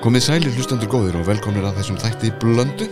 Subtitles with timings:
[0.00, 2.86] Komið sælir hlustandur góðir og velkomnir að þessum þætti blöndu.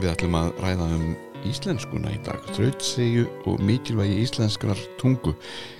[0.00, 1.02] Við ætlum að ræða um
[1.44, 5.34] íslenskuna í dag, þrautsegju og mikilvægi íslenskrar tungu.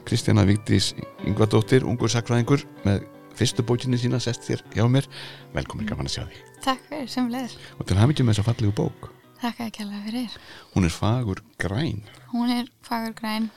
[0.05, 0.91] Kristjana Vigdís
[1.25, 3.09] Yngvardóttir, ungur sakfræðingur, með
[3.41, 5.09] fyrstu bókinni sína sest þér hjá mér.
[5.57, 6.45] Velkomin gaman að sjá því.
[6.69, 7.57] Takk fyrir, sem leður.
[7.81, 9.11] Og til hafmyggjum með þessa fallegu bók.
[9.41, 10.41] Takk ekki alveg fyrir.
[10.77, 12.05] Hún er fagur græn.
[12.35, 13.49] Hún er fagur græn.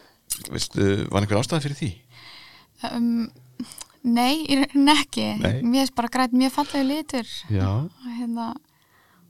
[0.48, 1.96] Veistu, var einhver ástæði fyrir því?
[2.96, 3.28] Um,
[4.04, 5.26] nei, í rauninni ekki.
[5.42, 5.56] Nei.
[5.66, 7.34] Mér er bara græn mjög fallegu litur.
[7.64, 8.52] Og, hérna,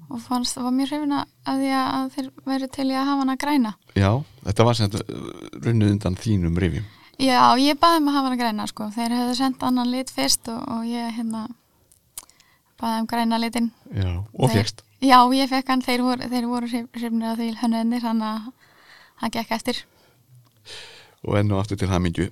[0.10, 3.24] og fannst það var mjög hrifina að því að þeir væri til í að hafa
[3.24, 3.74] hana græna.
[3.98, 4.12] Já,
[4.48, 6.88] þetta var sem þetta runnuð undan þínum rifjum.
[7.22, 8.90] Já, ég baði um að hafa hana græna sko.
[8.96, 11.46] Þeir hefðu sendt annan lit fyrst og, og ég hérna
[12.82, 13.70] baði um græna litin.
[13.94, 14.84] Já, og fjækst.
[15.04, 18.72] Já, ég fekk hann, þeir voru, þeir voru hrifnir að því hönnuðinir, þannig að
[19.20, 19.82] hann gekk eftir.
[21.28, 22.30] Og enn og aftur til hafmyggju.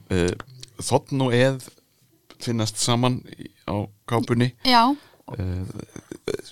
[0.82, 1.68] Þotn og eð
[2.44, 3.22] finnast saman
[3.68, 3.76] á
[4.08, 4.54] kápunni.
[4.66, 4.96] Já,
[5.32, 5.64] Uh,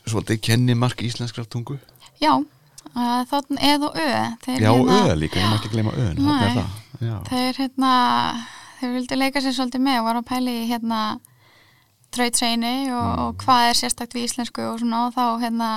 [0.08, 1.76] svolítið kennimark íslenskrar tungu
[2.22, 4.06] já, uh, þóttn eð og ö.
[4.08, 6.70] Já, hérna, öða líka, ég má ekki gleyma það.
[7.04, 7.16] Já.
[7.28, 7.90] Þeir hérna,
[8.80, 11.02] þeir vildu leika sér svolítið með og var að pæli í hérna
[12.16, 13.20] trautseini og, Mm.
[13.26, 15.70] og hvað er sérstakt við íslensku og svona og þá hérna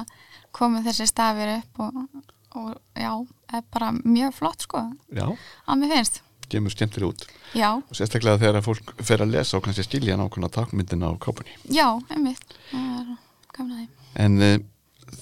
[0.52, 2.06] komu þessi stafir upp og,
[2.54, 3.12] og já,
[3.52, 5.26] er bara mjög flott sko, Já,
[5.66, 6.22] að mér finnst.
[6.52, 7.24] Kemur skemmtilega út.
[7.56, 11.14] Já, og sérstaklega þegar að fólk fer að lesa og kannski skilja nákvæmna takmyndina á
[11.22, 11.56] kápunni.
[11.72, 13.88] Já, einmitt, er.
[14.22, 14.56] En uh,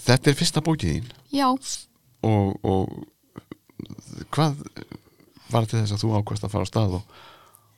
[0.07, 1.13] þetta er fyrsta bókið þín.
[1.35, 1.49] Já,
[2.27, 4.59] og, og hvað
[5.51, 7.23] var til þess að þú ákvæmst að fara á stað og,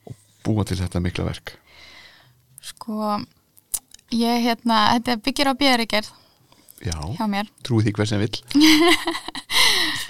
[0.09, 1.55] og búa til þetta mikla verk?
[2.63, 3.17] Sko,
[4.15, 6.13] ég hérna, þetta byggir á björigerð
[6.83, 7.51] Já, hjá mér.
[7.63, 8.41] trúi því hver sem vill.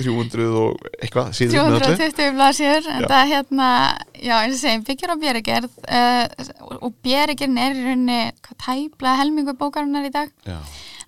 [0.02, 1.96] 300 og eitthvað síður með öllu.
[2.00, 3.08] 320 blasjur en Já.
[3.12, 3.68] það hérna,
[4.16, 8.20] já eins og segjum byggjur á björgerð uh, og björgerðin er í rauninni
[8.56, 10.32] tæplega helmingu bókarinnar í dag.
[10.48, 10.58] Já,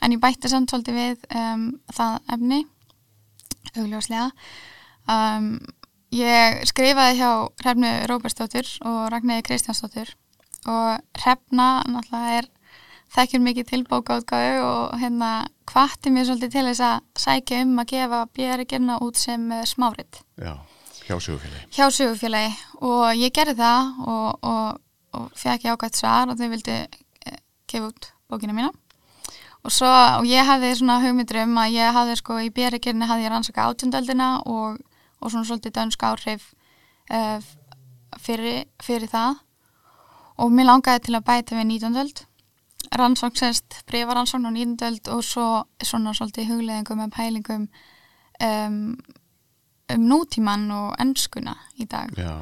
[0.04, 1.64] en ég bætti samt svolítið við um,
[1.96, 2.60] það efni
[3.74, 4.28] augljóslega.
[5.10, 5.48] Um,
[6.14, 7.30] ég skrifaði hjá
[7.64, 10.12] Hrefnu Róbersdóttur og Ragnæði Kristjánsdóttur.
[10.70, 12.50] Og Hrefna náttúrulega er
[13.14, 15.30] þekkjur mikið til bókaútgáðu og hérna
[15.70, 16.94] hvatti mér svolítið til þess að
[17.24, 20.20] sækja um að gefa björgerna út sem uh, smárit.
[20.40, 20.54] Já,
[21.06, 21.68] hjá sögufélagi.
[21.76, 22.56] Hjá sögufélagi.
[22.82, 24.80] Og ég gerði það og, og,
[25.14, 27.38] og fekk ég ákvæmt svar og þau vildi eh,
[27.70, 28.72] gefa út bókina mína.
[29.64, 33.28] Og svo, og ég hafði svona hugmyndur um að ég hafði sko í björikirni hafði
[33.28, 34.82] ég rannsaka átjöndöldina og,
[35.22, 36.50] og svona svolítið dönsk áhrif
[37.14, 37.38] uh,
[38.20, 39.40] fyrir, fyrir það.
[40.42, 42.24] Og mér langaði til að bæta við nýtjöndöld
[42.92, 45.46] rannsókn sérst, breyfaransókn á nýtjöndöld og svo
[45.82, 47.64] svona svolítið hugleðingum með pælingum
[48.44, 48.78] um,
[49.94, 52.34] um nútíman og ennskuna í dag Já,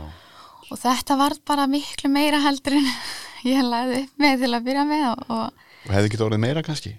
[0.71, 2.91] og þetta var bara miklu meira heldur en
[3.53, 6.63] ég lagði upp með til að byrja með og, og og hefði ekki orðið meira
[6.63, 6.93] kannski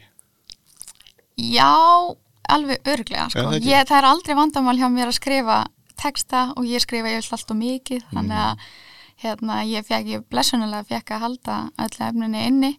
[1.40, 1.70] já,
[2.52, 3.46] alveg örglega Já, sko.
[3.48, 3.70] það ekki.
[3.72, 5.60] ég, það er aldrei vandamál hjá mér að skrifa
[6.04, 8.44] texta og ég skrifa ég vill alltaf mikið þannig Mm.
[8.44, 8.58] að
[9.24, 12.72] hérna, ég ég blessunulega fekk að halda öllu efninni inni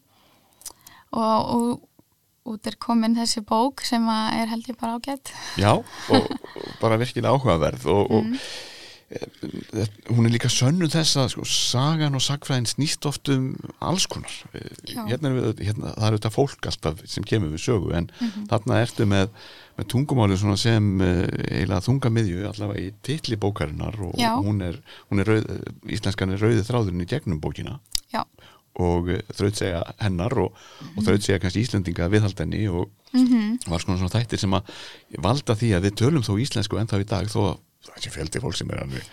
[1.15, 6.31] og, og út er komin þessi bók sem er held ég bara ágætt Já, og,
[6.83, 8.33] bara virkilega áhugaverð og, og
[9.09, 13.53] e, hún er líka sönnu þess að sko, sagan og sagfræðin snýst oft um
[13.85, 14.35] alls konar.
[14.53, 15.05] E, Já.
[15.09, 18.11] hérna, er við, hérna, það er þetta fólk alltaf sem kemur við sögu en
[18.51, 19.33] þarna ertu með,
[19.79, 24.35] með tungumáli sem eiginlega þungamiðju allavega í titli bókarinnar og Já.
[24.37, 25.49] hún er, hún er rauð,
[25.97, 27.79] íslenskan er rauði þráðurinn í gegnum bókina.
[28.13, 28.21] Já,
[28.83, 30.59] og uh, þraut segja hennar og,
[30.95, 34.73] og þraut segja kannski Íslendinga viðhaldenni og mm var svona svona þættir sem að
[35.23, 37.55] valda því að við tölum þó íslensku ennþá í dag þó að
[37.87, 39.07] það sé fjöldi fólk sem er alveg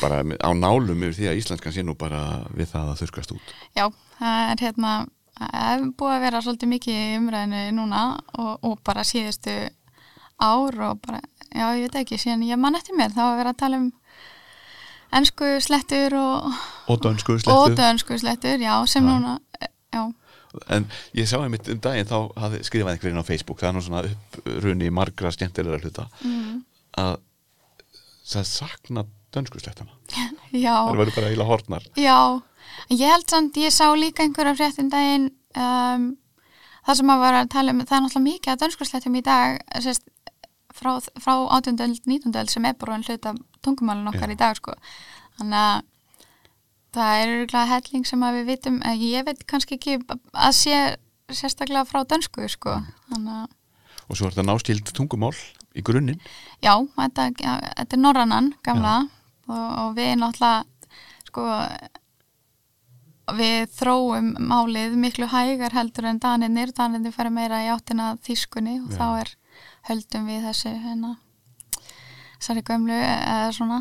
[0.00, 2.20] bara á nálum yfir því að íslenskan sé nú bara
[2.54, 3.52] við það að þurkast út.
[3.76, 3.86] Já,
[4.18, 4.92] það er hérna
[5.36, 8.02] það er búið að vera svolítið mikið umræðinu núna
[8.38, 9.56] og, og bara síðustu
[10.36, 11.20] ár og bara,
[11.50, 13.90] já ég veit ekki síðan ég man eftir mér, þá að vera að tala um
[15.14, 16.52] ennsku slettur og,
[16.90, 19.10] og dönsku og slettu dönsku slettur, já, sem Já.
[19.12, 19.38] núna
[19.94, 20.02] já,
[20.72, 23.84] en ég sá einmitt um daginn þá hafði skrifað einhverjum á Facebook það er nú
[23.84, 26.60] svona upprunni margra skemmtilega hluta mm,
[27.02, 27.16] að
[28.26, 29.92] það sakna dönsku slettana
[30.52, 32.18] það verður bara eiginlega hortnar Já,
[32.90, 36.14] ég held samt, ég sá líka einhverja fréttin daginn um,
[36.86, 39.60] það sem að vera að tala um, það er náttúrulega mikið að dönskurslættum í dag
[39.84, 40.06] sérst,
[40.76, 41.76] frá, frá 18.
[42.06, 42.32] 19.
[42.36, 43.34] öld sem er bara hluta
[43.64, 44.36] tungumálun okkar Já.
[44.36, 44.76] í dag sko.
[45.40, 45.84] þannig að
[46.96, 49.98] það er örgulega helling sem við vitum, en ég veit kannski ekki
[50.32, 50.78] að sé
[51.28, 52.80] sérstaklega frá dönsku sko.
[53.10, 53.54] þannig að
[54.06, 55.34] og svo er þetta náskild tungumál
[55.76, 56.20] í grunninn
[56.62, 58.96] Já, þetta, ja, þetta er norrannan gamla
[59.50, 60.64] og, og við náttúrulega
[61.26, 61.46] sko
[63.36, 68.94] við þróum málið miklu hægar heldur en daninir, daninir fara meira í áttina þýskunni og
[68.94, 68.98] Já.
[69.00, 69.34] þá er
[69.88, 71.14] höldum við þessu hérna
[72.38, 73.80] þessari gömlu eða svona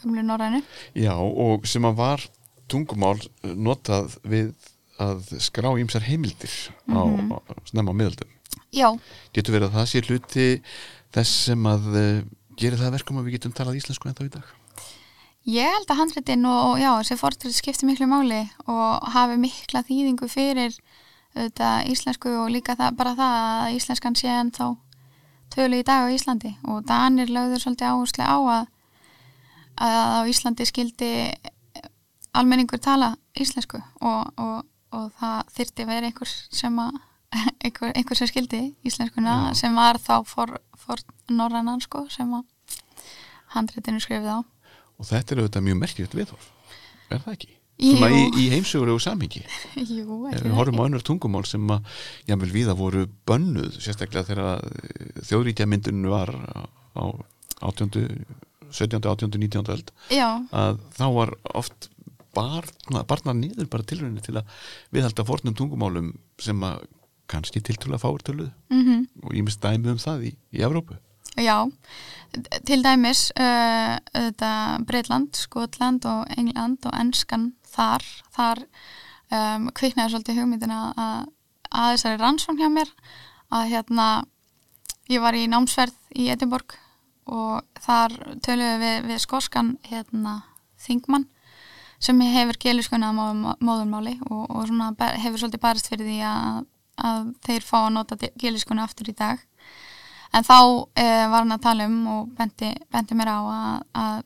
[0.00, 0.62] gömlu norrænu.
[0.94, 2.24] Já, og sem að var
[2.70, 4.52] tungumál eh, notað við
[5.02, 6.52] að skrá ímsar heimildir
[6.88, 7.32] á, Mhm.
[7.32, 7.38] á
[7.68, 8.28] snemma miðaldum.
[8.72, 8.88] Já,
[9.34, 10.46] Getur verið að það sé hluti
[11.12, 12.22] þess sem að uh,
[12.56, 14.46] gerir það að verkum að við getum talað íslensku ennþá í dag?
[15.46, 20.26] ég held að handritin og, já, þessi fortrið skipti miklu máli og hafi mikla þýðingu
[20.28, 20.74] fyrir
[21.36, 24.64] þetta íslensku og líka það, bara það að íslenskan sé en þá
[25.54, 28.64] tölu í dag á Íslandi og Danir lögður svolítið áherslu á að,
[29.86, 31.10] að á Íslandi skildi
[32.36, 34.64] almenningur tala íslensku og, og,
[34.96, 36.98] og það þyrti verið einhver sem að
[37.64, 39.54] einhver, einhver sem skildi íslenskuna Já.
[39.62, 41.00] sem var þá for, for
[41.32, 42.44] norrannan sko sem að
[43.56, 44.40] handritinu skrifið á
[44.96, 46.44] Og þetta er auðvitað mjög merkilegt viðhorf.
[47.12, 47.55] Er það ekki?
[47.76, 49.42] Svona í, í heimsögulegu samhengi.
[49.98, 51.90] Jú, við horfum á önnur tungumál sem að
[52.30, 56.32] jámvel viða voru bönnuð, sérstaklega þegar þjóðríkja myndinu var
[56.96, 57.04] á
[57.60, 58.24] 18.
[58.72, 59.00] 17.
[59.04, 59.30] 18.
[59.38, 59.68] 19.
[59.72, 61.90] öld Já, að þá var oft
[62.36, 64.50] barna, barnar niður bara tilrauninni til að
[64.94, 66.12] viðhalda fornum tungumálum
[66.42, 66.84] sem að
[67.30, 70.98] kannski tiltölu að fáur töluð mhm og ég mist dæmi um það í, í Evrópu.
[71.36, 71.66] Já,
[72.64, 74.50] til dæmis uh, þetta
[74.88, 78.06] Breitland, Skotland og England og enskan þar,
[78.36, 81.28] þar um, kviknaði svolítið hugmyndina að,
[81.70, 82.90] að þessari rannsókn hjá mér
[83.54, 84.08] að hérna
[85.12, 86.76] ég var í námsverð í Edinborg
[87.26, 88.14] og þar
[88.44, 90.40] töluðum við, við skoskan hérna
[90.82, 91.26] Þingmann
[92.02, 96.64] sem hefur geliskunna móðurmáli og, og svona hefur svolítið barist fyrir því að,
[97.08, 99.40] að þeir fá að nota geliskunna aftur í dag.
[100.36, 100.58] En þá
[100.98, 104.18] eh, var hann að tala um og benti, benti mér á að, að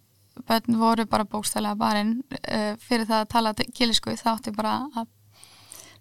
[0.46, 5.08] börn voru bara bókstælega barinn eh, fyrir það að tala gilisku þá átti bara að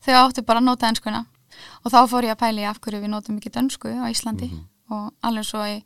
[0.06, 1.26] þau áttu bara að nota enskuna.
[1.84, 4.52] Og þá fór ég að pæli af hverju við notum ekki dönsku á Íslandi.
[4.94, 5.80] Og alveg svo í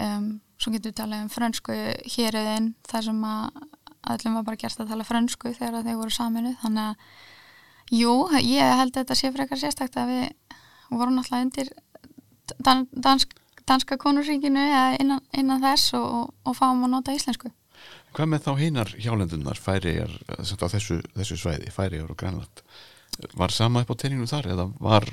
[0.00, 1.76] um, svo getur við talað um frönsku
[2.14, 3.62] héruðin þar sem að
[4.12, 8.76] öllum var bara gert að tala frönsku þegar þeir voru saminu þannig að jú, ég
[8.80, 10.58] held að þetta sé frekar sérstakt að við
[10.92, 11.72] vorum náttúrulega undir
[12.58, 13.34] dan, dansk,
[13.68, 17.52] danska konusríkinu eða innan, innan þess og, og, og fáum að nota íslensku
[18.12, 22.62] Hvað með þá hinar hjálendunar færiðar á þessu, þessu svæði, færiðar og grænland?
[23.38, 25.06] Var sama upp á tenninu þar eða var,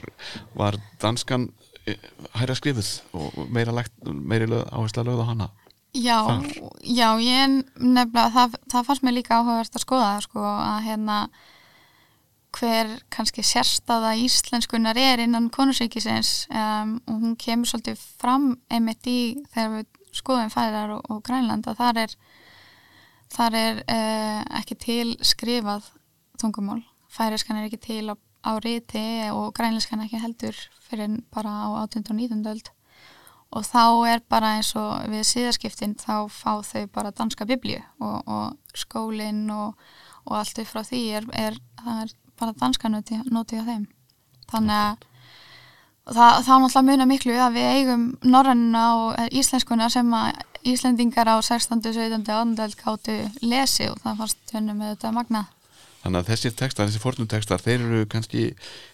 [0.56, 1.50] var danskan
[1.88, 1.96] eh,
[2.40, 5.50] hæra skrifuð og meira, lagt, meira lög- áhersla lögð á hana?
[5.98, 6.44] Já, Þar?
[6.86, 11.16] já, ég nefnilega, það, það fannst mér líka áhugavert að skoða sko, að hérna
[12.60, 19.18] hver kannski sérstaða íslenskunar er innan konusríkisins um, og hún kemur svolítið fram einmitt í
[19.54, 22.16] þegar við skoðum færar og, og grænland að þar er
[23.34, 25.88] þar er uh, ekki til skrifað
[26.42, 28.16] tungumál færiskan er ekki til á,
[28.46, 32.06] á riti og grænlenskan ekki heldur fyrir bara á 18.
[32.10, 32.46] og 19.
[32.48, 32.72] öld
[33.50, 38.22] og þá er bara eins og við síðaskiptin þá fá þau bara danska biblíu og,
[38.28, 39.74] og skólinn og,
[40.26, 43.88] og allt upp frá því er, er, er bara danska noti, noti á þeim
[44.50, 45.08] þannig að
[46.14, 51.30] það, þá náttúrulega munar miklu að við eigum norrannina og eh, íslenskuna sem að Íslendingar
[51.30, 51.80] á 16.
[51.86, 52.26] 17.
[52.26, 52.60] 18.
[52.66, 55.46] öld gáttu lesi og það fannst hennu með þetta magna
[56.00, 58.46] Þannig að þessir textar, þessir fornum textar, þeir eru kannski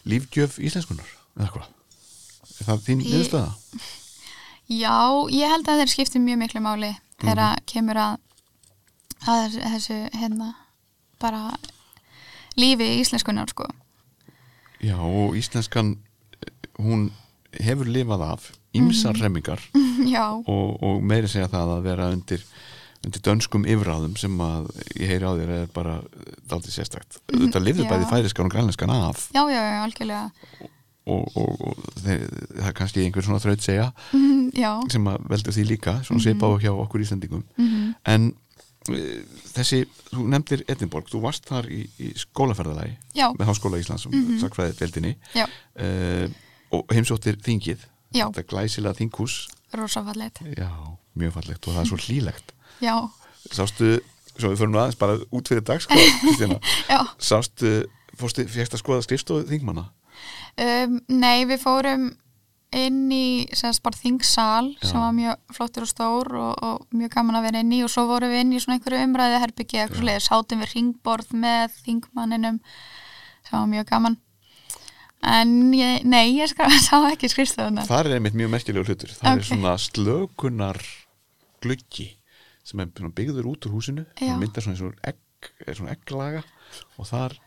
[0.10, 1.68] lífgjöf íslenskunar, eða hvað?
[2.56, 3.52] Er það þín niðurstaða?
[4.74, 4.98] Já,
[5.36, 6.92] ég held að þeir skipti mjög miklu máli
[7.22, 8.16] þegar að kemur að,
[9.30, 10.50] að þessu, hérna
[11.22, 11.44] bara
[12.58, 13.70] lífi íslenskunar sko.
[14.82, 15.96] Já, og íslenskan,
[16.82, 17.12] hún
[17.62, 19.62] hefur lifað af ýmsar remmingar
[20.16, 22.46] Já, og, og meiri segja það að vera undir,
[23.06, 26.00] undir dönskum yfirráðum sem að ég heyri á þér er bara
[26.50, 27.20] daldið sérstakt.
[27.32, 27.92] Þetta lifði já.
[27.92, 29.28] bæði færiskan og grænlenskan af.
[29.36, 30.72] Já, já, já, algjörlega.
[31.06, 32.24] Og, og, og þeir,
[32.56, 36.24] það er kannski einhver svona þraut segja Mhm, Já, sem að veldur því líka, svona
[36.24, 38.26] svipa á hjá okkur Íslandingum mhm, en
[38.90, 39.20] uh,
[39.52, 42.96] þessi, þú nefndir Edinborg, þú varst þar í, í skólaferðalagi
[43.38, 46.34] með Háskóla Íslands mm -hmm.
[46.74, 49.38] og heimsóttir þingið já, þetta glæsilega þinghús
[49.76, 50.72] rosafallet já,
[51.20, 52.54] mjög fallegt og það er svo hlýlegt.
[52.84, 52.96] Já,
[53.52, 53.92] sástu,
[54.36, 57.00] svo við nú aðeins bara út fyrir dag sko, Kristína, já.
[57.20, 57.78] Sástu
[58.20, 59.90] fórstu, fjækst að skoða skrifstofu þingmanna?
[60.56, 62.14] Um, Nei, við fórum
[62.76, 64.90] inn í semst bara þingsal Já.
[64.90, 67.92] sem var mjög flottur og stór og, og mjög gaman að vera inn í og
[67.94, 71.78] svo vorum við inn í svona einhverju umræði herbyggi eitthvað sliðið, sátum við ringborð með
[71.86, 72.60] þingmanninum
[73.46, 74.18] sem var mjög gaman
[75.26, 79.14] en ég, nei, ég skra, sá ekki skrifstofunar það er einmitt mjög merkilegu hlutur.
[79.18, 79.50] Það er Ok.
[79.50, 80.82] svona slökunar
[81.64, 82.10] gluggi
[82.66, 84.06] sem er byggður út úr húsinu.
[84.20, 86.42] Það myndar svona, svona, egg, er svona egglaga.
[86.98, 87.38] Og þar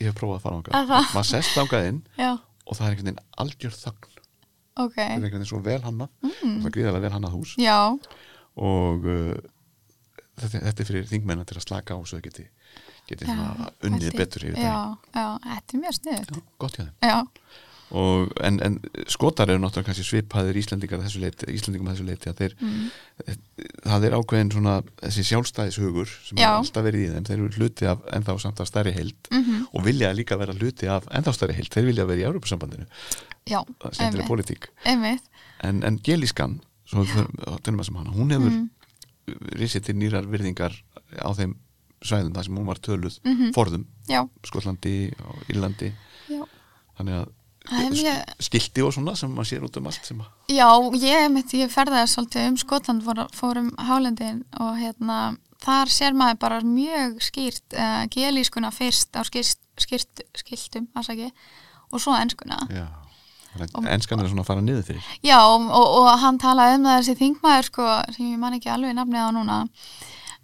[0.00, 1.10] ég hef prófað að fara það?
[1.14, 4.14] maður sest ángað inn já, og það er einhvern veginn algjör þögn.
[4.76, 4.96] Ok.
[4.96, 6.10] Það er einhvern veginn svo vel hannað.
[6.22, 6.56] Mm.
[6.60, 7.54] það er gríðarlega vel hannað hús.
[7.60, 7.78] Já,
[8.56, 9.34] og uh,
[10.40, 12.46] þetta, þetta er fyrir þingmennar til að slaka á svo það geti,
[13.08, 14.18] geti svona unnið pældi.
[14.18, 16.92] betur yfir já, já, þetta er mjög sniðut það gott hjá þeim.
[17.02, 17.18] Já,
[17.96, 22.30] og, en, en skotar eru náttúrulega svipaðir Íslendingar að þessu leiti, Íslendingum að þessu leiti
[22.32, 22.88] að þeir, Mm.
[23.86, 24.72] það er ákveðin svona
[25.02, 28.66] þessi sjálfstæðishugur sem er alltaf verið í þeim, þeir eru hluti af ennþá samt af
[28.72, 29.68] stærri heild Mhm.
[29.72, 32.86] og vilja líka vera hluti af ennþá stærri heild, þeir vilja vera í Európusambandinu,
[33.46, 33.94] já það
[34.84, 35.22] einmitt,
[35.62, 37.04] en, en gelískan svo
[38.02, 38.68] hana, hún hefur Mhm.
[39.58, 40.74] risið til nýrar virðingar
[41.22, 41.54] á þeim
[42.10, 43.52] svæðum þar sem hún var töluð Mhm.
[43.56, 45.92] forðum, já, Skotlandi og Írlandi
[46.30, 46.42] já
[46.98, 47.32] þannig að
[47.90, 50.68] mjög- skilti og svona sem maður sér út um allt sem að Já,
[51.02, 56.14] ég, mitt, ég ferðaði svolítið um Skotland, fór, fór um Hálendin og hérna, þar sér
[56.14, 61.32] maður bara mjög skýrt uh, gelískuna fyrst á skýrt, skýrt, skiltum, afsaki,
[61.90, 62.56] og svo enskuna.
[62.70, 62.86] já,
[63.88, 67.64] enskan er svona að fara niður fyrir Já, og, og hann talaði um þessi þingmaður,
[67.70, 69.58] sko, sem ég man ekki alveg nafnið á núna,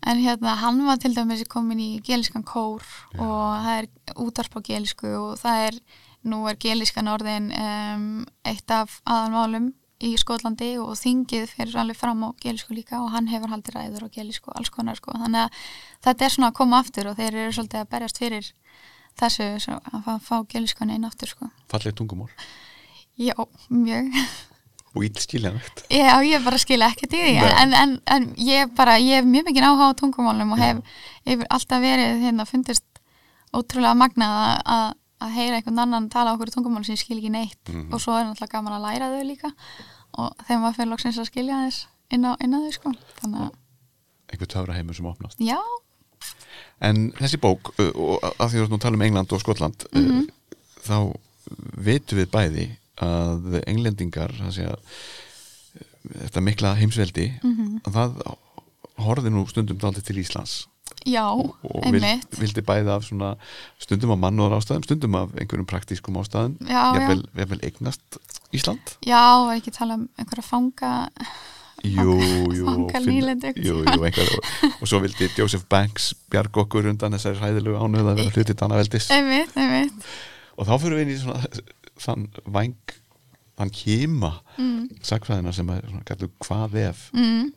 [0.07, 2.83] en hérna, hann var til dæmis komin í gelískan kór
[3.19, 3.89] og það er
[4.25, 5.79] útarp á gelísku og það er,
[6.27, 8.09] nú er gelískan orðin um,
[8.49, 9.71] eitt af aðalmálum
[10.03, 14.09] í Skotlandi og þingið fyrir alveg fram á gelísku líka og hann hefur haldið ræður
[14.11, 15.63] á gelísku og alls konar sko, þannig að
[16.09, 18.53] þetta er svona að koma aftur og þeir eru svolítið að berjast fyrir
[19.21, 21.51] þessu að fá, gelískan einn aftur sko.
[21.71, 22.33] falleg tungumál
[23.21, 23.35] Já,
[23.69, 24.09] mjög.
[24.95, 25.85] Og íll skiljanlegt.
[25.91, 27.35] Já, ég bara skilja ekkert í því.
[27.63, 30.83] En, en, en ég bara, ég hef mjög mikið áhuga á tungumálum og hef,
[31.27, 32.85] hef alltaf verið hérna, fundist
[33.57, 37.31] ótrúlega magnað að- að heyra einhvern annan tala okkur í tungumál sem ég skil ekki
[37.31, 37.63] neitt.
[37.69, 37.93] Mhm.
[37.95, 39.53] og svo er náttúrulega gaman að læra þau líka.
[40.19, 42.93] Og þegar maður fyrir loksins að skilja þess inn á, inn á þau sko.
[43.23, 43.53] Þannig að,
[44.33, 45.39] einhver töfra heimur sem opnast.
[45.41, 45.59] Já,
[46.83, 50.21] en þessi bók, og að því að þú tala um England og Skotland Mhm.
[50.21, 51.17] uh, þá
[51.79, 52.67] vitum við bæði
[53.03, 54.77] að englendingar uh,
[56.27, 57.81] þetta mikla heimsveldi Mhm.
[57.87, 58.37] að það
[59.03, 60.67] horfði nú stundum dálítið til Íslands.
[61.09, 61.57] Já, og
[61.91, 62.37] vild, einmitt.
[62.39, 63.31] vildi bæði af svona
[63.81, 68.19] stundum af mannúðar ástæðum, stundum af einhverjum praktískum ástæðum, jafnvel, jafnvel eignast
[68.55, 68.93] Ísland.
[69.09, 70.93] Já, var ekki að tala um einhverja fanga
[71.83, 72.13] Jú,
[72.55, 77.41] jú, og finna- jú, jú, og, og svo vildi Joseph Banks bjarg okkur undan þessari
[77.41, 80.07] hræðilegu ánöð að vera hluti Danaveldis einmitt, einmitt.
[80.61, 81.43] Og þá fyrir við inn í svona
[82.03, 82.77] þann væng
[83.59, 87.07] þann kýma mm, sagfræðina sem er svona kallu hvað ef.
[87.17, 87.51] Mm,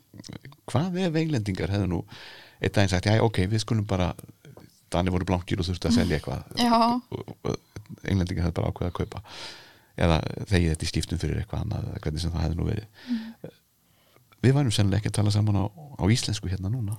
[0.70, 2.02] hvað ef englendingar hefðu nú
[2.60, 4.14] einn daginn sagt, já ok, við skulum bara
[4.94, 6.44] Dani voru blankir og þurftu að selja eitthvað.
[6.62, 6.78] Já.
[8.06, 9.22] englendingar hefðu bara ákveða að kaupa.
[9.96, 10.20] Eða
[10.52, 13.56] þegið þetta í skiptum fyrir eitthvað annað hvernig sem það hefði nú verið
[14.46, 15.66] við værum sennilega ekki að tala saman á,
[16.00, 16.98] á íslensku hérna núna.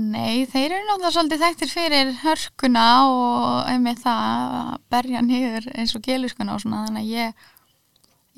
[0.00, 5.94] Nei, þeir eru náttúrulega svolítið þekktir fyrir hörkuna og einmitt það að berja niður eins
[5.98, 7.46] og geluskuna og svona þannig að ég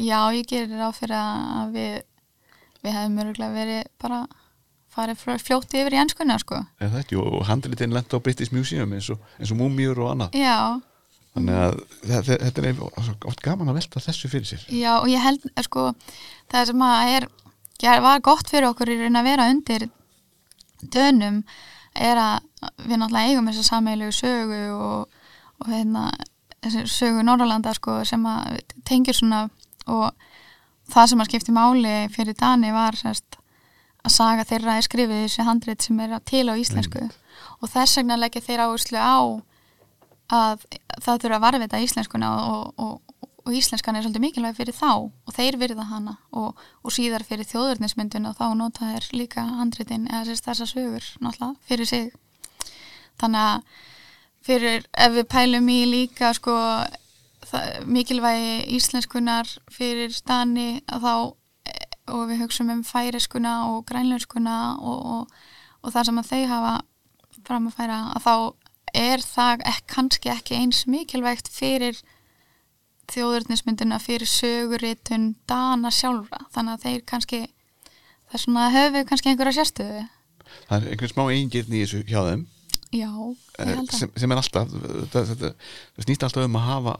[0.09, 1.97] já, ég gerir ráð fyrir að við
[2.79, 4.21] við hefum öruglega verið bara
[4.95, 6.61] farið fló- fljótt yfir í enskuna sko.
[6.81, 10.12] eða þetta, jú, og handritinn lent á British Museum eins og, eins og múmjur og
[10.12, 10.38] annað.
[10.38, 10.79] Já,
[11.35, 12.81] þannig að þetta, er
[13.33, 14.65] oft gaman að velta þessu fyrir sér.
[14.71, 15.88] Já og ég held sko,
[16.55, 17.29] það sem að er
[17.85, 19.88] var gott fyrir okkur í raun að vera undir
[20.82, 21.42] dönum
[21.94, 22.49] er að
[22.87, 25.08] við náttúrulega eigum þessa sameiglegu sögu og,
[25.62, 26.11] og hérna
[26.90, 29.47] sögu Norrlanda sko sem að tengir svona
[29.87, 30.11] og
[30.90, 33.38] það sem að skipti máli fyrir Dani var sérst
[34.04, 37.02] að saga þeirra er skrifið þessi handrit sem er til á íslensku.
[37.62, 39.18] Og þess vegna leggja þeir áherslu á
[40.28, 40.64] að
[41.00, 43.08] það þurfa að varvita íslenskuna og, og,
[43.49, 46.19] og íslenskan er svolítið mikilvæg fyrir þá og þeir virða hana.
[46.37, 51.07] Og, og síðar fyrir þjóðurnismyndun og þá nota þeir líka handritin eða sérst þessa sögur
[51.25, 52.11] náttúrulega fyrir sig.
[53.19, 53.87] Þannig að
[54.45, 56.59] fyrir ef við pælum í líka sko
[57.88, 61.33] mikilvægi íslenskunar fyrir stani þá
[62.09, 65.40] og við hugsaum um færiskuna og grænlönskuna og, og,
[65.83, 66.75] og það sem að þau hafa
[67.49, 68.35] fram að færa að þá
[68.99, 72.00] er það ek, kannski ekki eins mikilvægt fyrir
[73.12, 76.45] þjóðurnismynduna fyrir söguritun dana sjálfra.
[76.55, 80.05] Þannig að þeir kannski það er svona höfu kannski einhverja sérstöðu.
[80.69, 82.47] Það er einhvern smá eigingirni í þessu hjá þeim.
[82.88, 83.97] Já, ég eh, held að.
[83.99, 86.93] sem, sem er alltaf það, það, það snýst alltaf um að hafa,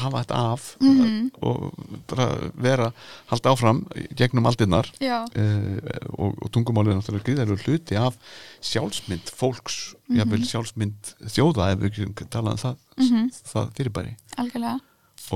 [0.00, 1.28] hafa þetta af Mhm.
[1.46, 2.26] og bara
[2.58, 2.88] vera
[3.30, 3.84] halda áfram
[4.18, 5.78] gegnum aldinnar uh,
[6.18, 8.18] og, og tungumálið er náttúrulega gríðarlega hluti af
[8.60, 10.18] sjálfsmynd fólks Mhm.
[10.18, 13.30] jafnvel sjálfsmynd þjóða ef við getum talað um það, Mhm.
[13.54, 14.16] það fyrirbæri.
[14.36, 14.80] Algjörlega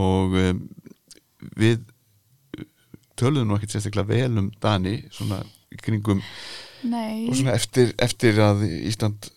[0.00, 0.62] og um,
[1.58, 1.84] við
[3.18, 5.42] töluðum nú ekkert sérstaklega vel um Dani svona
[5.82, 6.20] kringum
[6.88, 9.30] nei, og svona eftir, eftir að Ísland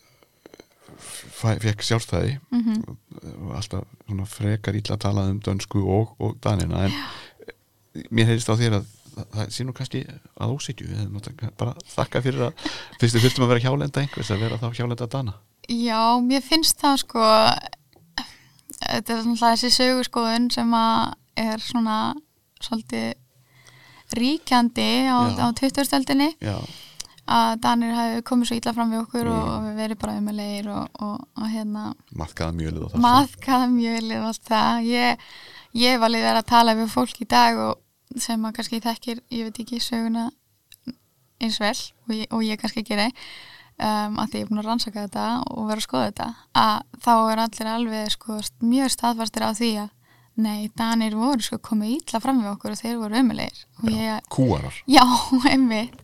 [1.37, 2.37] fekk sjálfstæði.
[2.51, 2.83] Mhm.
[3.45, 6.93] og alltaf svona frekar illa að tala um dönsku og, og danina en
[8.09, 8.85] mér heyrist á þér að
[9.17, 10.03] það, sé nú kannski
[10.37, 12.67] að náttúrulega bara þakka fyrir að
[12.99, 15.33] fyrst við þurftum að vera hjálenda einhvers að vera þá hjálenda dana.
[15.67, 17.25] Já, mér finnst það sko
[18.81, 21.97] þetta er svona þessi sögurskoðun sem að er svona
[22.63, 23.15] svolítið
[24.17, 25.43] ríkjandi á, Já.
[25.43, 26.55] á 20-stöldinni Já,
[27.27, 30.69] að Danir hafi komið svo illa fram við okkur og, og við verið bara umulegir
[30.71, 33.03] og, og, og hérna maðkaða mjölið og það.
[33.07, 34.87] Maðkaða mjölið og allt það.
[34.93, 35.27] Ég,
[35.83, 39.49] ég alveg verið að tala við fólk í dag og sem að kannski þekkir, ég
[39.49, 40.29] veit ekki söguna
[41.43, 41.75] eins vel
[42.07, 43.11] og ég, og ég kannski geri
[43.77, 46.29] um, að því ég er búin að rannsaka þetta og vera að skoða þetta
[46.63, 49.93] að þá er allir alveg sko, mjög staðfastir á því að
[50.37, 53.17] nei, Danir voru sko komið illa fram við okkur og þeir voru
[53.89, 55.03] ég, Kúarar já,
[55.51, 55.97] einmitt.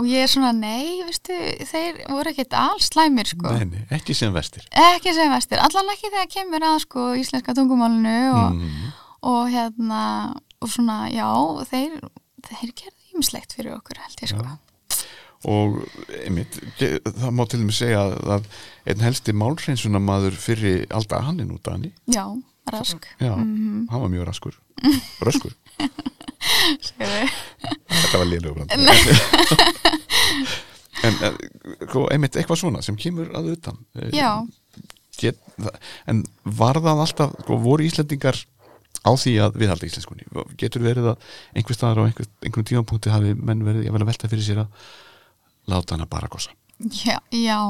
[0.00, 1.36] Og ég er svona, nei, veistu
[1.68, 3.52] þeir voru ekkert alls slæmir sko.
[3.52, 4.64] Nei, ekki sem vestir.
[4.72, 8.92] Ekki sem vestir, allan ekki þegar kemur að sko íslenska tungumálinu og, mm.
[9.30, 10.02] og hérna
[10.64, 11.28] og svona, já,
[11.68, 12.00] þeir
[12.44, 14.44] þeir gerðu ýmislegt fyrir okkur held ég sko.
[14.44, 14.73] Já.
[15.44, 15.80] Og
[16.24, 18.02] einmitt, það má til og með segja
[18.36, 18.46] að,
[18.88, 21.92] einn helsti málhreinsunamaður fyrir alltaf hann er nú Dani.
[22.08, 22.24] Já,
[22.72, 23.06] rask.
[23.20, 23.86] Já, Mhm.
[23.90, 24.54] hann var mjög raskur.
[26.84, 27.28] Segðu.
[27.88, 28.72] þetta var liðlega brand
[31.04, 31.34] En eh,
[31.88, 33.76] sko, einmitt eitthvað svona sem kemur að utan.
[33.98, 34.30] Eh, já,
[35.20, 35.40] get,
[36.08, 38.38] En var það alltaf, sko, voru Íslendingar
[39.04, 40.24] á því að viðhalda íslenskunni?
[40.60, 41.26] Getur verið að
[41.58, 44.86] einhver staðar á einhver, einhvern tímapunkti hafi menn verið, að velta fyrir sér að
[45.70, 46.52] láta hana bara gossa
[47.04, 47.60] já, já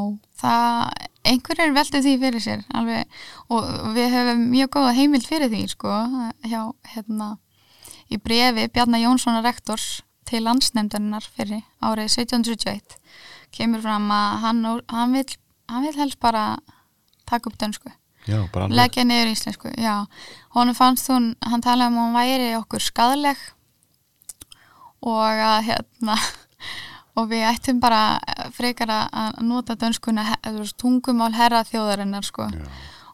[0.41, 3.21] það, einhverjir veldu því fyrir sér alveg,
[3.53, 6.01] og við höfum mjög góða heimild fyrir því sko,
[6.49, 6.61] hjá,
[6.95, 7.35] hérna
[8.12, 12.97] í brefi Bjarnar Jónssonar rektors til landsnefndarinnar fyrir árið 1771
[13.55, 15.27] kemur fram að hann, hann, vil,
[15.71, 16.47] hann vil helst bara
[17.29, 17.92] taka upp dönsku.
[18.73, 20.07] Leggja niður íslensku, já.
[20.57, 23.40] Honum fannst hún, hann talaði um að hún væri okkur skadleg
[25.05, 26.16] og að hérna
[27.16, 28.18] og við ættum bara
[28.53, 30.24] frekar að- nota dönskuna
[30.77, 32.48] tungumál herra þjóðarinnar sko.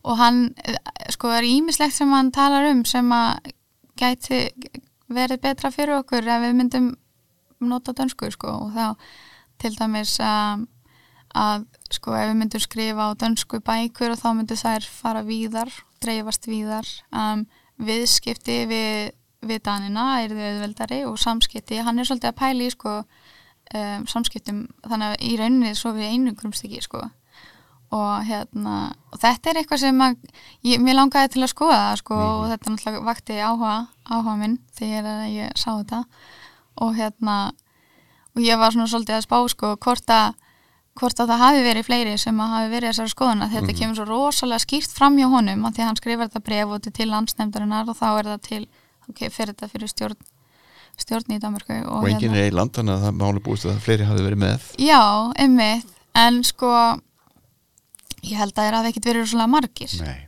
[0.05, 0.77] Og hann eh,
[1.13, 3.53] sko er ímislegt sem hann talar um sem að
[4.01, 4.49] gæti
[5.13, 6.97] verið betra fyrir okkur ef við myndum
[7.61, 8.49] nota dönsku sko.
[8.49, 8.97] Og þá
[9.61, 10.65] til dæmis að,
[11.37, 15.69] að sko ef við myndum skrifa á dönsku bækur og þá myndu þær fara víðar,
[16.01, 16.89] dreifast víðar.
[17.13, 17.45] Um,
[17.81, 19.11] viðskipti við,
[19.45, 22.95] við danina er þau auðveldari og samskipti, hann er svolítið að pæla í sko
[23.77, 27.03] um, samskiptum þannig að í rauninni svo við einu grumstikki sko.
[27.91, 30.19] Og hérna og þetta er eitthvað sem að
[30.67, 34.61] ég, mér langaði til að skoða það sko og þetta náttúrulega vakti áhuga, áhuga minn
[34.79, 36.05] þegar ég sá þetta.
[36.81, 37.41] Og hérna
[38.37, 40.39] og ég var svona svolítið að spá sko hvort að
[40.99, 44.07] hvort að það hafi verið fleiri sem að hafi verið þessari skoðuna þetta kemur svo
[44.09, 47.09] rosalega skýrt fram hjá honum að því að hann skrifar þetta bref og þetta til
[47.11, 48.61] landsnefndarinnar og þá er það til
[49.07, 50.19] ok, fyrir þetta fyrir stjórn
[50.99, 53.79] stjórn í Danmarku og, og enginn er í land þannig að það máli búist að
[53.85, 54.67] fleiri hafi verið með.
[54.83, 55.01] Já,
[55.41, 56.73] einmitt, en sko
[58.27, 59.95] ég held að það hafi ekkit verið svona margir.
[60.03, 60.19] Nei,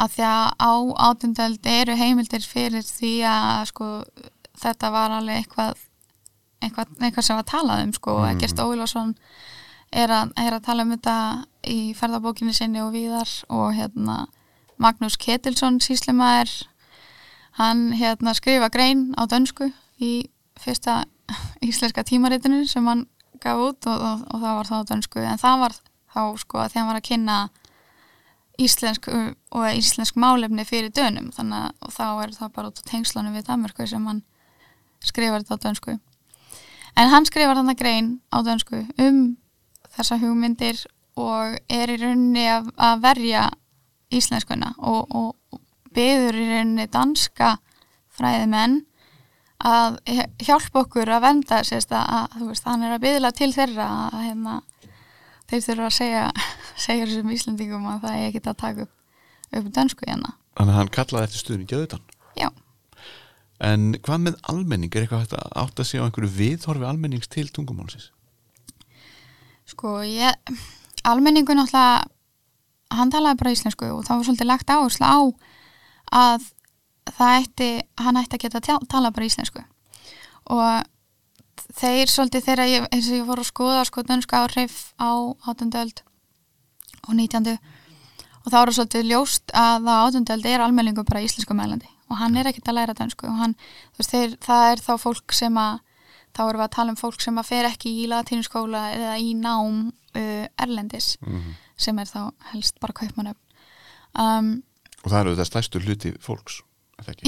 [0.00, 0.72] að því að á
[1.08, 3.90] átundöld eru heimildir fyrir því að sko
[4.60, 5.82] þetta var alveg eitthvað
[6.64, 8.14] eitthvað, eitthvað sem var talað um sko.
[8.22, 8.30] Mm.
[8.32, 9.10] Egert Ólásson
[9.92, 11.16] er, að- er að tala um þetta
[11.68, 14.26] í ferðabókinni sinni og víðar og hérna
[14.80, 16.66] Magnús Ketilsson síslemaður
[17.60, 19.70] hann hérna skrifa grein á dönsku
[20.02, 20.12] í
[20.60, 21.04] fyrsta
[21.64, 23.06] íslenska tímaritinu sem hann
[23.42, 25.22] gaf út og, og, og það var þá dönsku.
[25.22, 25.76] En það var
[26.14, 27.38] þá sko að hann var að kynna
[28.56, 31.30] íslensk og íslensk málefni fyrir dönum.
[31.34, 34.22] Þannig að þá er það bara út á tengslanum við Danmarku sem hann
[35.04, 35.98] skrifar þetta á dönsku.
[36.96, 39.36] En hann skrifar þannig grein á dönsku um
[39.96, 40.80] þessa hugmyndir
[41.16, 43.44] og er í rauninni að, að verja
[44.12, 45.60] íslenskuna og, og, og
[45.96, 47.56] beður í rauninni danska
[48.16, 48.82] fræðimenn
[49.64, 53.86] að hj- hjálpa okkur að venda sérst að, veist, hann er að byðla til þeirra
[54.12, 54.56] að hérna,
[55.48, 56.24] þeir þurfa að segja
[56.86, 58.92] segja þessum Íslendingum að það er ekkert að taka upp,
[59.56, 62.00] upp dönsku hérna þannig að hann kallaði eftir stuðningi auðvitað
[62.42, 62.50] já,
[63.66, 64.90] En hvað með almenning?
[64.92, 68.10] Er eitthvað hægt að átt að sé á einhverju viðhorfi almennings til tungumálsins?
[69.66, 70.36] sko ég
[71.08, 72.04] almenningu náttúrulega
[72.96, 75.18] hann talaði bara íslensku og það var svolítið lagt áherslu á
[76.20, 76.44] að
[77.14, 77.70] það ætti,
[78.02, 79.62] hann ætti að geta tjá- tala bara íslensku
[80.50, 80.84] og
[81.76, 85.10] þeir svolítið þegar ég, eins og ég fór að skoða sko dönsku áhrif á
[85.46, 86.02] átundöld
[87.08, 87.56] og nýtjandu
[88.46, 92.16] og þá er það svolítið ljóst að á átundöld er almenningu bara íslensku mælandi og
[92.20, 93.54] hann er ekkert að læra dönsku og hann,
[93.94, 95.80] þú veist, þeir, það er þá fólk sem að
[96.36, 99.32] þá erum við að tala um fólk sem að fer ekki í latínuskóla eða í
[99.34, 101.54] nám uh, erlendis Mm -hmm.
[101.76, 103.40] sem er þá helst bara kaupmannöfn
[104.18, 104.62] um,
[105.04, 106.62] og það eru þetta stærstu hluti fólks?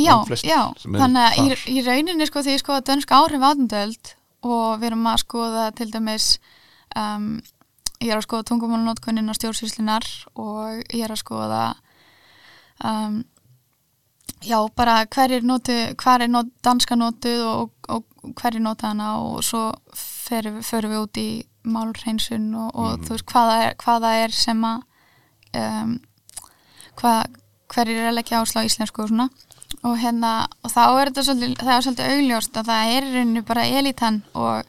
[0.00, 0.14] Já,
[0.48, 0.60] já,
[1.02, 4.12] þannig að í, í rauninni sko því ég skoða dönsk áhrif átundöld
[4.48, 6.28] og við erum að skoða til dæmis
[6.96, 7.26] um,
[8.00, 10.06] ég er að skoða tungumálunótkunnin á stjórnsýslunar
[10.38, 11.62] og ég er að skoða
[12.84, 13.18] um,
[14.46, 18.64] já, bara hver er notu, hver er not, danska notuð og, og, og hver er
[18.64, 21.28] nota hana og svo förum við, út í
[21.68, 23.04] málreinsun og, og Mhm.
[23.04, 24.82] þú veist hvaða er, hvaða er sem að
[25.58, 25.98] um,
[26.96, 27.36] hvað,
[27.68, 29.28] hverjir er að leggja áslá á íslensku og svona
[29.84, 33.42] og hérna, og þá er þetta svolítið, það er svolítið augljóst að það er rauninu
[33.48, 34.64] bara elitan og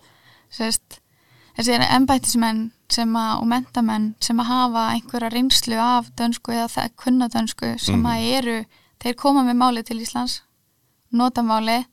[0.51, 0.99] sérst,
[1.57, 6.95] þessi embættismenn sem að, og mentamenn sem að hafa einhverja reynslu af dönsku eða það
[6.97, 8.05] kunna dönsku sem Mhm.
[8.05, 8.65] að eru,
[8.99, 10.41] þeir koma með máli til Íslands,
[11.11, 11.85] nota máli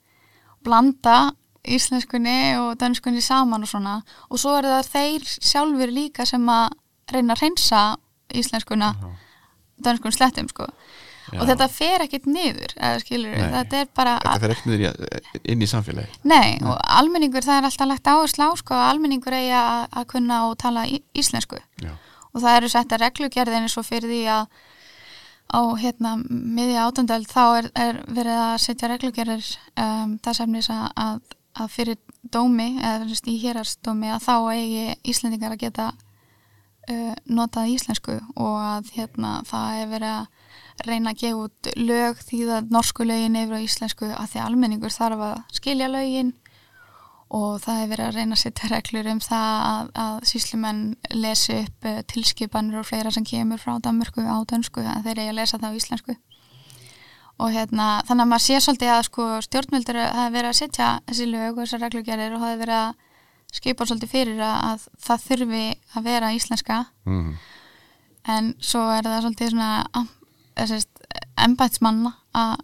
[0.64, 1.32] blanda
[1.66, 4.02] íslenskunni og dönskunni saman og svona.
[4.30, 6.70] Og svo er það þeir sjálfur líka sem að
[7.12, 7.96] reyna að reynsa
[8.34, 8.94] íslenskuna
[9.82, 10.66] dönskun slettum sko
[11.26, 11.40] Já.
[11.40, 13.48] og þetta fer ekkert niður skilur, Nei.
[13.56, 17.68] þetta er bara þetta fer ekki niður inn í samfélagi nei, og almenningur það er
[17.70, 20.84] alltaf lagt áherslu á sko, almenningur eigi að, kunna og tala
[21.16, 21.58] íslensku.
[21.82, 21.92] Já,
[22.30, 24.48] og það eru setta reglugerðin eins og fyrir því að
[25.46, 30.86] á hérna miðja átundöld þá er, er verið að setja reglugerðir um, þess efnis að,
[30.98, 32.00] að, að fyrir
[32.34, 35.86] dómi eða finnst, í hérastómi að þá eigi Íslendingar að geta
[36.90, 40.35] uh, notað íslensku og að hérna það er verið að
[40.84, 44.92] reyna að gefa út lög því að norsku lögin yfir á íslensku að því almenningur
[44.92, 46.34] þarf að skilja lögin
[47.36, 50.82] og það er verið að reyna að setja reglur um það að, að síslumenn
[51.16, 55.32] lesi upp uh, tilskipanir og fleira sem kemur frá Danmörku á dönsku en þeir eigi
[55.32, 56.16] að lesa það á íslensku
[57.36, 61.26] og hérna þannig að maður sé svolítið að sko stjórnmjöldur hafi verið að setja þessi
[61.32, 65.64] lög og þessar reglugerir og hafi verið að skipa svolítið fyrir að, að það þurfi
[65.98, 67.34] að vera íslenska mm.
[68.36, 70.06] en svo er það svolítið svona
[70.56, 72.56] embætsmanna að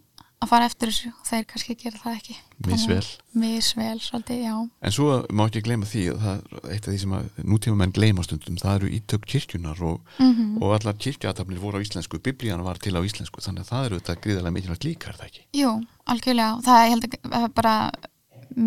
[0.42, 2.34] að fara eftir þessu og þeir kannski gera það ekki.
[2.66, 3.00] Misvel.
[3.38, 4.54] Misvel svolítið, já.
[4.82, 7.94] En svo má ekki gleyma því það er eitt af því sem að nútíma menn
[7.94, 12.66] gleyma stundum það eru ítök kirkjunar og, mm og allar kirkjuatafnir voru á íslensku biblíana
[12.66, 15.44] var til á íslensku þannig að það eru þetta gríðarlega mikilvægt líka er það ekki?
[15.58, 15.72] Jú,
[16.12, 16.60] algjörlega.
[16.66, 17.76] Það er held að það er bara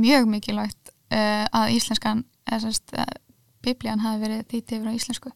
[0.05, 3.07] mjög mikilvægt uh, að íslenskan eða sérst, uh,
[3.65, 5.35] biblían hafi verið þýtt yfir á íslensku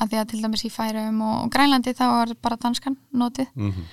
[0.00, 3.70] að því að til dæmis í Færum og, Grænlandi þá er bara danskan notið mm
[3.70, 3.84] -hmm.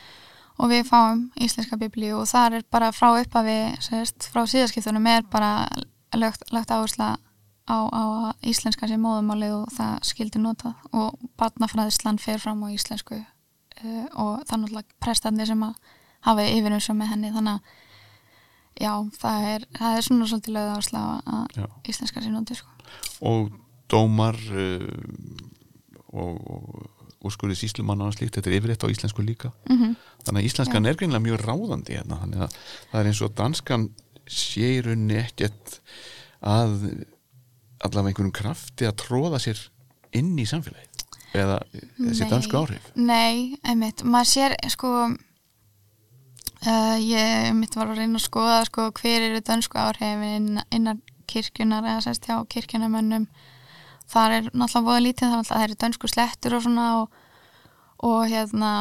[0.58, 3.58] og við fáum íslenska biblíu og það er bara frá uppafi
[4.34, 5.68] frá síðaskiptunum er bara
[6.14, 7.18] lögt, lögt áhersla
[7.68, 12.68] á, á að íslenska sem móðumálið og það skildi notað og barnafræðislan fer fram á
[12.74, 15.74] íslensku uh, og er náttúrulega prestarnir sem að
[16.22, 17.62] hafa yfirnum með henni þannig að
[18.82, 21.66] já, það er, það er svona svolítið lögð áhersla að Já.
[21.94, 22.70] íslenska sé notið sko.
[23.22, 23.52] og
[23.92, 24.88] dómar uh,
[26.12, 29.54] og, og úrskurði síslumann og slíkt, þetta er yfirleitt á íslensku líka.
[29.70, 32.56] Mm þannig að íslenskan er greinlega mjög ráðandi hérna, þannig að
[32.92, 33.88] það er eins og danskan
[34.30, 35.80] sé í rauninni ekkert
[36.46, 36.76] að
[37.82, 39.64] allavega einhvernum krafti að tróða sér
[40.18, 40.88] inn í samfélagið
[41.42, 42.90] eða þessi dansku áhrif.
[43.00, 49.30] Nei, einmitt, maður sér sko uh, ég einmitt var að reyna að skoða sko hver
[49.30, 53.30] eru dönsku áhrifin innan kirkjunar eða sérst hjá kirkjunamönnum
[54.12, 57.18] þar er náttúrulega voða lítið þar náttúrulega það eru dönsku slettur og svona og,
[58.10, 58.72] og hérna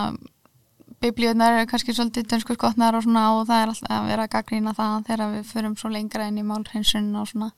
[1.01, 4.35] biblíunar eru kannski svolítið dönsku skotnar og svona og það er alltaf að vera að
[4.37, 7.53] gaggrína það þegar við förum svo lengra inn í málhreinsun og svona.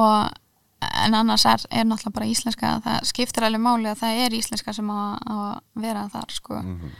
[0.00, 4.36] Og en annars er, er náttúrulega bara íslenska það skiptir alveg máli að það er
[4.36, 6.60] íslenska sem á, á að vera þar sko.
[6.60, 6.92] mm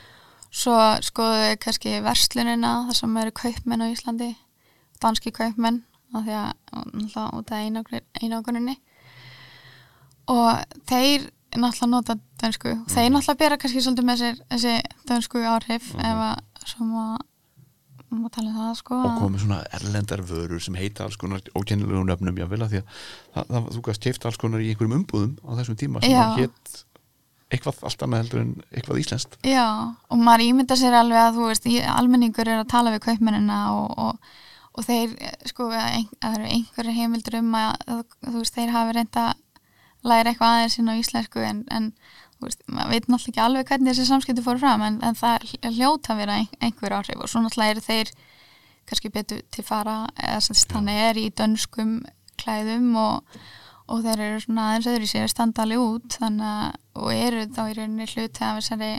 [0.51, 0.77] svo
[1.07, 4.31] skoðu við kannski verslunina þar sem eru kaupmenn á Íslandi
[5.03, 8.77] danski kaupmenn af því að náttúrulega út af einaguninni
[10.29, 14.75] og þeir náttúrulega nota dönsku þeir náttúrulega bera kannski svolítið með sér þessi
[15.09, 16.01] dönsku áhrif Mhm.
[16.01, 16.39] ef að
[18.11, 22.63] um það sko og komið svona erlendar vörur sem heita alls konar ókennilegum nöfnum jável
[22.65, 22.87] að því að
[23.35, 26.23] það, það, þú gafst keift alls konar í einhverjum umbúðum á þessum tíma sem Já.
[26.27, 26.85] að hétt
[27.51, 29.67] eitthvað allt annað heldur en eitthvað íslenskt Já,
[30.11, 33.95] og maður ímynda sér alveg að þú veist, almenningur er að tala við kaupmennina og,
[33.99, 34.35] og,
[34.75, 38.55] og þeir, eh, sko, að að það eru einhverju heimildur um að, að þú veist,
[38.59, 39.25] þeir hafi reynda
[40.07, 41.91] læra eitthvað aðeins inn á íslensku en, en
[42.41, 46.15] veist, maður veit náttúrulega ekki alveg hvernig þessi samskipti fóru fram en, en það hljóta
[46.15, 48.13] að vera ein, einhver áhrif og svo náttúrulega eru þeir
[48.91, 51.95] kannski betur til fara eða sem sagt, þannig er í dönskum
[52.41, 53.39] klæðum og,
[53.93, 57.77] og þeir eru svona aðeins öðru sér standa alveg út að, og eru þá í
[57.79, 58.93] rauninni hluti af þessari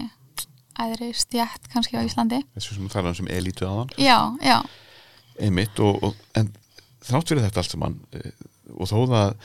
[0.81, 2.39] æðri stjætt kannski á Íslandi.
[2.55, 3.91] Þessu sem tala um sem elítu aðan.
[3.99, 4.61] Já, já,
[5.41, 6.51] einmitt og, og, en
[7.05, 8.31] þrátt fyrir þetta allt saman eh,
[8.77, 9.35] og þó það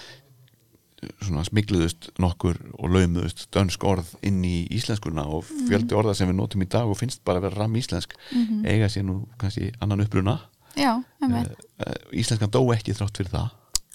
[1.47, 6.63] smigluðust nokkur og laumuðust dönsk orð inn í íslenskuna og fjöldi orða sem við notum
[6.65, 8.65] í dag og finnst bara að vera ram íslensk Mhm.
[8.67, 10.41] eiga sér nú kannski annan uppruna.
[10.77, 13.51] Já, uh, Íslenskan dó ekki þrátt fyrir það.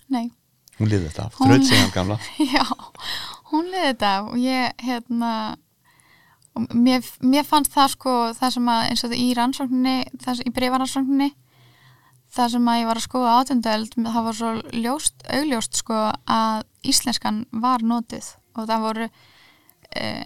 [0.10, 0.32] Nei.
[0.80, 2.18] Hún liði þetta af, Hún- þrautsegan gamla.
[2.56, 2.66] Já,
[3.52, 5.58] hún liði þetta og ég, hérna
[6.56, 10.36] og mér, mér fannst það sko það sem að eins og það í rannsókninni það,
[10.36, 11.30] sem- í breyfaransókninni
[12.32, 15.98] það sem að ég var að skoða átjöndöld það var svo ljóst, augljóst sko
[16.32, 19.10] að íslenskan var notið og það voru
[20.00, 20.24] eh,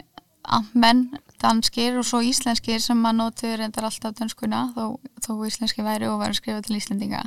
[0.74, 1.08] menn
[1.42, 6.22] danskir og svo íslenskir sem að notið reyndar alltaf danskuna þó, þó íslenski væri og
[6.22, 7.24] væri skrifað til íslendinga.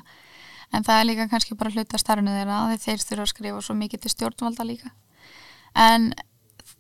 [0.75, 3.77] En það er líka kannski bara hluta starfinu þeirra þeir þeir þurfa að skrifa svo
[3.79, 4.91] mikið til stjórnvalda líka.
[5.75, 6.11] En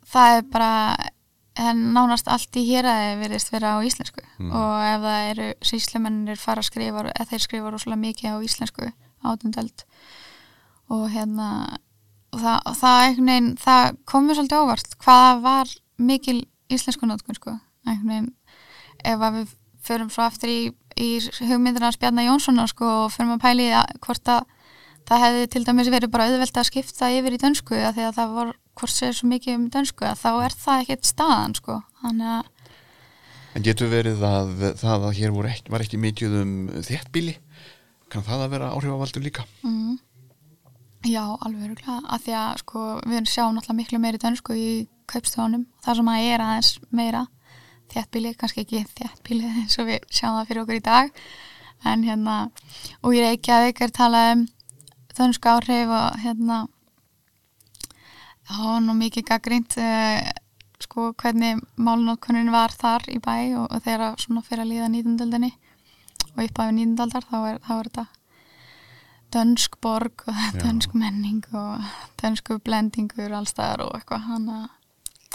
[0.08, 0.72] það er bara
[1.58, 4.22] en nánast allt í héræði virðist vera á íslensku.
[4.38, 4.52] Mm.
[4.54, 8.90] og ef það eru síslumennir fara að skrifa eða þeir skrifa rosalega mikið á íslensku
[9.26, 9.84] átundöld
[10.88, 11.48] og hérna
[12.32, 16.38] og það, og það, veginn, það komur svolítið óvart hvað var mikil
[16.72, 17.56] íslensku nótkun sko.
[17.88, 18.34] Veginn
[19.06, 19.56] ef við
[19.88, 20.60] förum svo aftur í,
[20.98, 21.10] í
[21.48, 23.68] hugmyndina Spjarnar Jónssonar sko og förum að pæli
[24.04, 24.46] hvort að
[25.08, 28.16] það hefði til dæmis verið bara auðvelt að skipta yfir í dönsku að því að
[28.18, 31.80] það var hvort sér svo mikið um dönsku að þá er það ekkert staðan sko.
[32.04, 32.54] Þannig að
[33.56, 36.50] En getur verið að það að hér ekki, var ekki mikið um
[36.84, 37.32] þéttbíli
[38.12, 39.44] kann það að vera áhrifavaldur líka?
[39.66, 39.96] Mm,
[41.08, 44.70] já, alveg öruglega að því að sko við sjáum náttúrulega miklu meiri dönsku í
[45.08, 47.26] kaupstofunum þar sem að er aðeins meira
[47.92, 51.12] þéttbíli, kannski ekki þéttbíli eins og við sjáum það fyrir okkur í dag.
[51.86, 52.38] En hérna
[53.06, 54.48] og Reykjavík er talað um
[55.18, 56.64] dönsku áhrif og hérna
[58.48, 60.20] já, nú mikið gaggrínt uh,
[60.82, 65.52] sko hvernig málnótkunin var þar í bæ og, og þegar svona fyrir að líða nýtundöldinni
[66.34, 68.06] og upp af nýtundöldar þá er, þá er þetta
[69.34, 71.84] dönsk borg og dönsk menning og
[72.22, 74.68] dönsku blendingur allstaðar og eitthvað hana,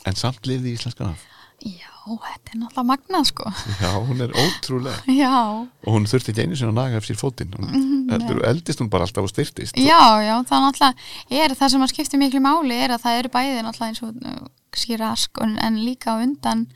[0.04, 1.22] En samt lifði íslenskan af
[1.64, 6.46] já, þetta er náttúrulega magnað sko Já, hún er ótrúleg já, og hún þurfti ekki
[6.48, 10.02] einu sinni að naga eftir fótinn Mhm, heldur, eldist hún bara alltaf og styrtist já,
[10.26, 13.64] já, það náttúrulega er það sem að skipta miklu máli er að það eru bæði
[13.64, 14.44] náttúrulega eins og uh,
[14.76, 16.68] skýrask en, líka undan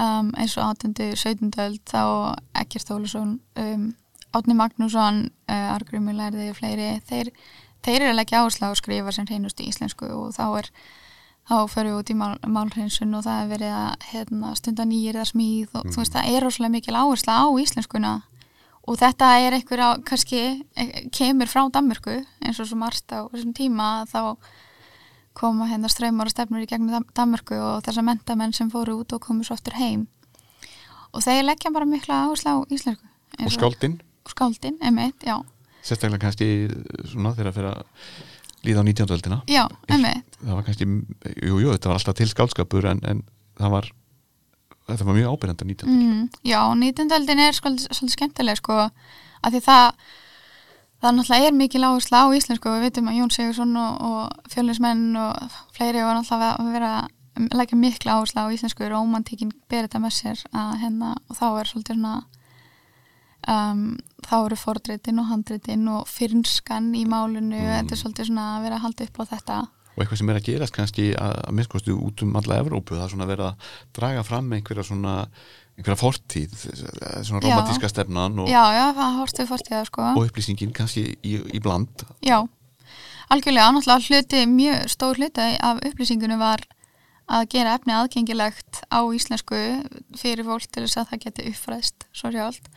[0.00, 0.94] um, eins og 18.
[1.14, 1.50] 17.
[1.66, 2.02] öld þá
[2.64, 3.90] Ekkert Ólusson um,
[4.34, 7.32] Átni Magnússon, uh, Argrumi Lærði fleiri, þeir,
[7.82, 10.68] þeir eru að leggja áherslu á að skrifa sem hreinust í íslensku og þá er
[11.50, 15.18] þá förum við út í mál, málhreinsun og það er verið að hérna, stunda nýjir
[15.18, 18.12] eða smíð og þú veist það er rosalega mikil áhersla á íslenskuna.
[18.88, 20.40] Og þetta er einhver á, kannski
[20.78, 24.38] eh, kemur frá Danmörku eins og svo margt á þessum tíma þá
[25.36, 29.22] koma hérna ströymar og stefnur í gegnum Danmörku og þessar mentamenn sem fóru út og
[29.26, 30.06] komu svo aftur heim.
[31.10, 33.06] Og þeir leggja bara mikla áherslu á íslensku
[33.38, 35.38] og skáldinn, og skáldin, emitt, já.
[35.86, 36.48] Sérstaklega kannski
[37.08, 37.84] svona þegar fyrir að
[38.66, 39.14] líða á 19.
[39.16, 40.88] öldina já, emitt, það var kannski,
[41.40, 43.22] jú, jú, þetta var alltaf til skáldskapur en, en
[43.60, 43.90] það var
[44.90, 45.90] þetta var mjög ábyrjandi 19.
[45.90, 48.88] öld mm, já, nýtundöldin er svolítið, skemmtileg sko,
[49.40, 49.86] að því það
[51.00, 54.50] það náttúrulega er mikil áherslu á íslensku og við veitum að Jón Sigursson og, og
[54.52, 59.86] fjölinsmenn og fleiri var náttúrulega að vera að leggja mikla áherslu á íslensku romantíkin ber
[59.86, 62.14] þetta með sér að hérna og þá er svolítið svona
[63.48, 63.84] um,
[64.26, 67.58] þá eru fordreitin og handreitin og fyrnskan í málinu.
[67.58, 69.58] Þetta er svolítið svona að vera að halda upp á þetta.
[69.90, 73.06] Og eitthvað sem er að gerast kannski að, að minnskostu út um alla Evrópu það
[73.06, 75.16] er svona verið að draga fram einhverja svona
[75.80, 76.56] einhverja fortíð
[77.26, 78.86] svona romantíska stefnan og, já, já,
[79.48, 80.06] fortíða sko.
[80.14, 82.04] Og upplýsingin kannski í, í bland.
[82.24, 82.42] Já,
[83.32, 86.64] algjörlega, náttúrulega hluti, mjög stór hluti af upplýsingunum var
[87.30, 89.58] að gera efni aðgengilegt á íslensku
[90.18, 92.70] fyrir fólk til þess að það geti uppfræðst svo sjálft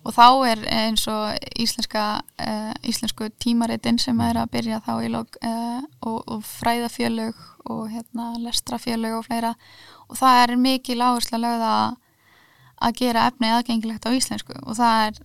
[0.00, 5.08] og þá er eins og íslenska uh, íslensku tímaritin sem er að byrja þá í
[5.12, 9.54] lók uh, og, og fræðafjölög og hérna lestrafjölög og fleira.
[10.08, 11.72] Og það er mikil áherslu að lögða
[12.80, 14.56] að gera efni aðgengilegt á íslensku.
[14.64, 15.18] Og það er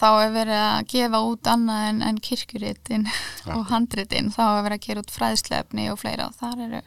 [0.00, 3.06] þá er verið að gefa út annað en, en kirkjuritin
[3.54, 4.32] og handritin.
[4.34, 6.26] Þá er verið að gera út fræðslefni og fleira.
[6.26, 6.80] Og þar eru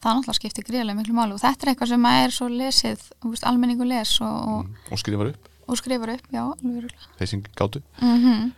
[0.00, 1.36] það náttúrulega skiptir gríðlega miklu máli.
[1.36, 3.04] Og þetta er eitthvað sem er svo lesið,
[3.44, 7.82] almenningu les og, og, og skrifar upp og skrifar upp, já, alveg þeir sem gátu
[8.00, 8.52] Mhm.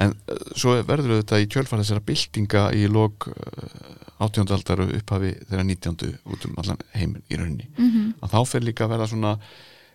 [0.00, 4.52] en uh, svo verður þetta í kjölfara þessara byltinga í lok uh, 18.
[4.54, 6.18] aldar og upphafi þeirra 19.
[6.30, 8.14] út um allan heiminn í rauninni Mhm.
[8.22, 9.38] að þá fer líka að vera svona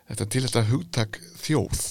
[0.09, 1.85] þetta til þetta hugtak þjóð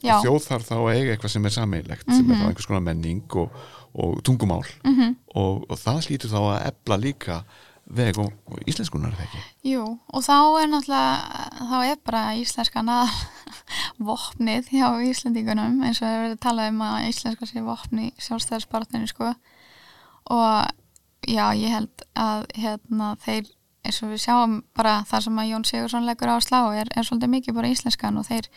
[0.00, 3.22] þjóð þarf þá að eiga eitthvað sem er sameilegt sem er þá einhvers konar menning
[3.36, 3.50] og,
[3.94, 5.16] og tungumál Mhm.
[5.34, 7.44] og, og það slítur þá að ebla líka
[7.90, 8.32] veg og,
[8.66, 9.38] íslenskunar ekki
[9.74, 13.08] Jú, og þá er náttúrulega þá er bara íslenskan að
[13.98, 18.10] vopnið hjá Íslendingunum eins og það er verið að tala um að íslenska sé vopni
[18.18, 19.32] sjálfstæðarspartinu sko.
[20.30, 20.70] Og
[21.28, 23.50] já, ég held að hérna, þeir,
[23.86, 27.06] eins og við sjáum bara það sem að Jón Sigursson leggur á slá er, er
[27.06, 28.50] svolítið mikið bara íslenskan og þeir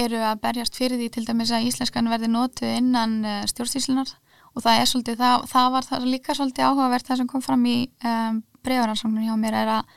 [0.00, 4.12] eru að berjast fyrir því til dæmis að íslenskan verði notuð innan uh, stjórnstíslunar
[4.54, 7.66] og það er svolítið, það, það var það líka svolítið áhugavert það sem kom fram
[7.66, 9.94] í um, breyfaransóknun hjá mér er að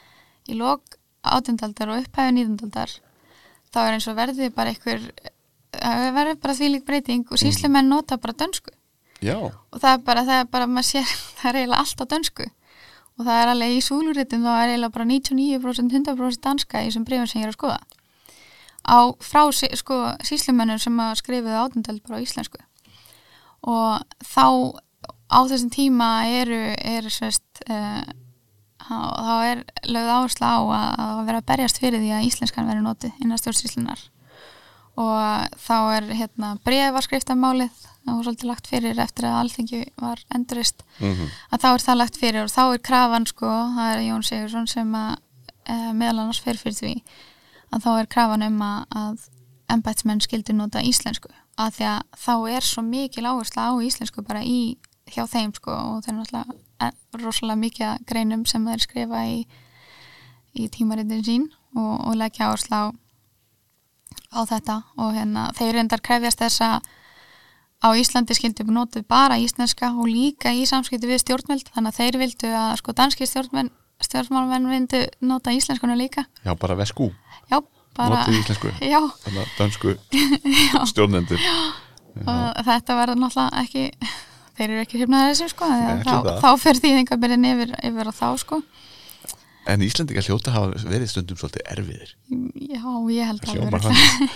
[0.50, 2.96] í lok átjöndaldar og upphæfi nýðundaldar
[3.74, 5.02] þá er eins og verði bara einhver
[5.82, 8.74] verður bara því lík breyting og síslumenn nota bara dönsku.
[9.24, 12.06] Já, og það er bara, það er bara, maður sér það er eiginlega allt á
[12.14, 12.48] dönsku.
[13.14, 17.06] Og það er alveg í súluritum þá er eiginlega bara 99% 100% danska í þessum
[17.08, 17.82] breyfum sem ég er að skoða.
[18.84, 22.60] Á frá sko, síslumennur sem að skrifuðu átundald bara á íslensku.
[23.64, 24.46] Og þá
[25.32, 26.10] á þessum tíma
[26.42, 28.04] eru, eru svist uh,
[28.88, 32.84] þá er lögð áherslu á að, að vera að berjast fyrir því að íslenskan veri
[32.84, 34.06] notið innan stjórnsíslunar
[35.04, 40.84] og þá er hérna brefarskriftamálið það var svolítið lagt fyrir eftir að alþengi var endurist
[41.00, 44.26] mm að þá er það lagt fyrir og þá er krafan sko, það er Jón
[44.28, 45.14] Sigursson sem að
[45.66, 46.94] e, meðal annars fyrir fyrir því
[47.74, 49.30] að þá er krafan um að, að
[49.74, 51.32] embætsmenn skildi nota íslensku.
[51.58, 54.78] Að því að þá er svo mikil áhersla á íslensku bara í
[55.14, 56.58] hjá þeim sko og þeir náttúrulega
[57.22, 59.44] rosalega mikið að greinum sem þeir skrifa í,
[60.58, 62.86] í tímaritin sín og, og leggja áhersla á,
[64.34, 64.82] á þetta.
[64.98, 66.92] Og hérna þeir reyndar krefjast þess að
[67.84, 72.20] á Íslandi skildi notuð bara íslenska og líka í samskipti við stjórnveld þannig að þeir
[72.22, 76.26] vildu að sko danski stjórnmálmenn vildu nota íslenskuna líka.
[76.46, 77.12] Já bara veskú
[77.52, 77.60] já,
[77.96, 78.72] bara Notið íslensku.
[78.94, 79.96] Já, Þannig að dansku
[80.92, 81.50] stjórnendur.
[82.24, 83.86] Og þetta verður náttúrulega ekki
[84.58, 86.32] þeir eru ekki hrifnaðið þessu sko þá, það.
[86.44, 88.62] þá fer þýðingabyrðin yfir, yfir á þá sko.
[89.64, 92.10] En Íslendingar hljóta hafa verið stundum svolítið erfiðir.
[92.68, 92.84] Já,
[93.16, 94.34] ég held að vera þannig.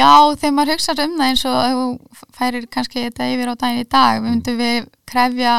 [0.00, 1.84] já, þegar maður hugsa um það eins og þú
[2.34, 5.54] færir kannski þetta yfir á daginn í dag við myndum við krefja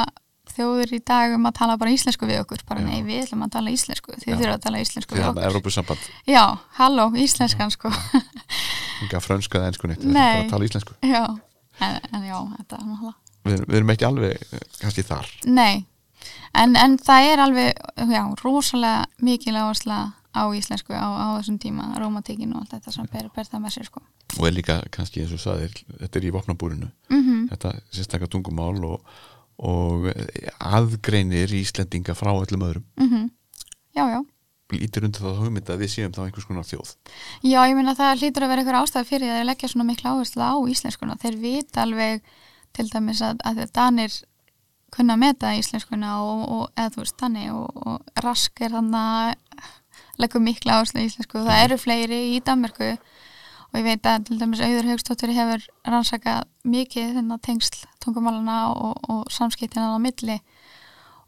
[0.54, 2.60] þjóður í dag um að tala bara íslensku við okkur.
[2.68, 2.90] Bara Já.
[2.92, 5.42] nei, við ætlum að tala íslensku þið þurfum að tala íslensku við okkur.
[6.30, 6.44] Já,
[6.78, 7.94] halló, íslenskan sko.
[9.04, 10.14] Enga frönska eða ennsku neitt Nei.
[10.20, 11.00] bara að tala íslensku.
[11.08, 11.24] Já,
[11.80, 15.86] en, en já, þetta er náttúrulega við, við erum ekki alveg eh, kannski þar Nei,
[16.60, 17.84] en, en það er alveg,
[18.14, 20.00] já, rosalega mikil áhersla
[20.34, 23.76] á íslensku á, á þessum tíma, rómatíkin og allt þetta sem ber, ber það með
[23.76, 24.02] sér, sko.
[24.40, 28.80] og er líka kannski eins og saðir þetta er í vopnabúrinu Mm þetta sérstakka tungumál
[28.88, 29.16] og,
[29.62, 30.10] og
[30.58, 33.32] aðgreinir Íslendinga frá öllum öðrum mhm.
[33.94, 34.24] Já, já.
[34.72, 36.94] Lítur undir það hugmynd að við séum þá einhvers konar þjóð
[37.44, 40.14] Já, ég meina það hlýtur að vera eitthvað ástæð fyrir að þeir leggja svona mikla
[40.14, 41.18] áherslu á íslenskuna.
[41.22, 42.32] Þeir vita alveg
[42.74, 44.16] til dæmis að, að Danir
[44.94, 49.70] kunna meta íslenskuna og, og eða þú veist, Dani og, og Rask er þannig að
[50.22, 51.44] leggur mikla áherslu á íslensku.
[51.44, 56.46] Það eru fleiri í Danmörku og ég veit að til dæmis Auður Haugstóttur hefur rannsakað
[56.70, 60.38] mikið þennan tengsl tungumálana og, og samskiptina á milli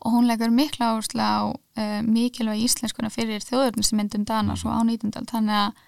[0.06, 5.12] og hún leggur mikla áherslu á uh, mikilvæg íslenskuna fyrir þjóðurnismyndum Dana svo á 19.
[5.32, 5.84] þannig að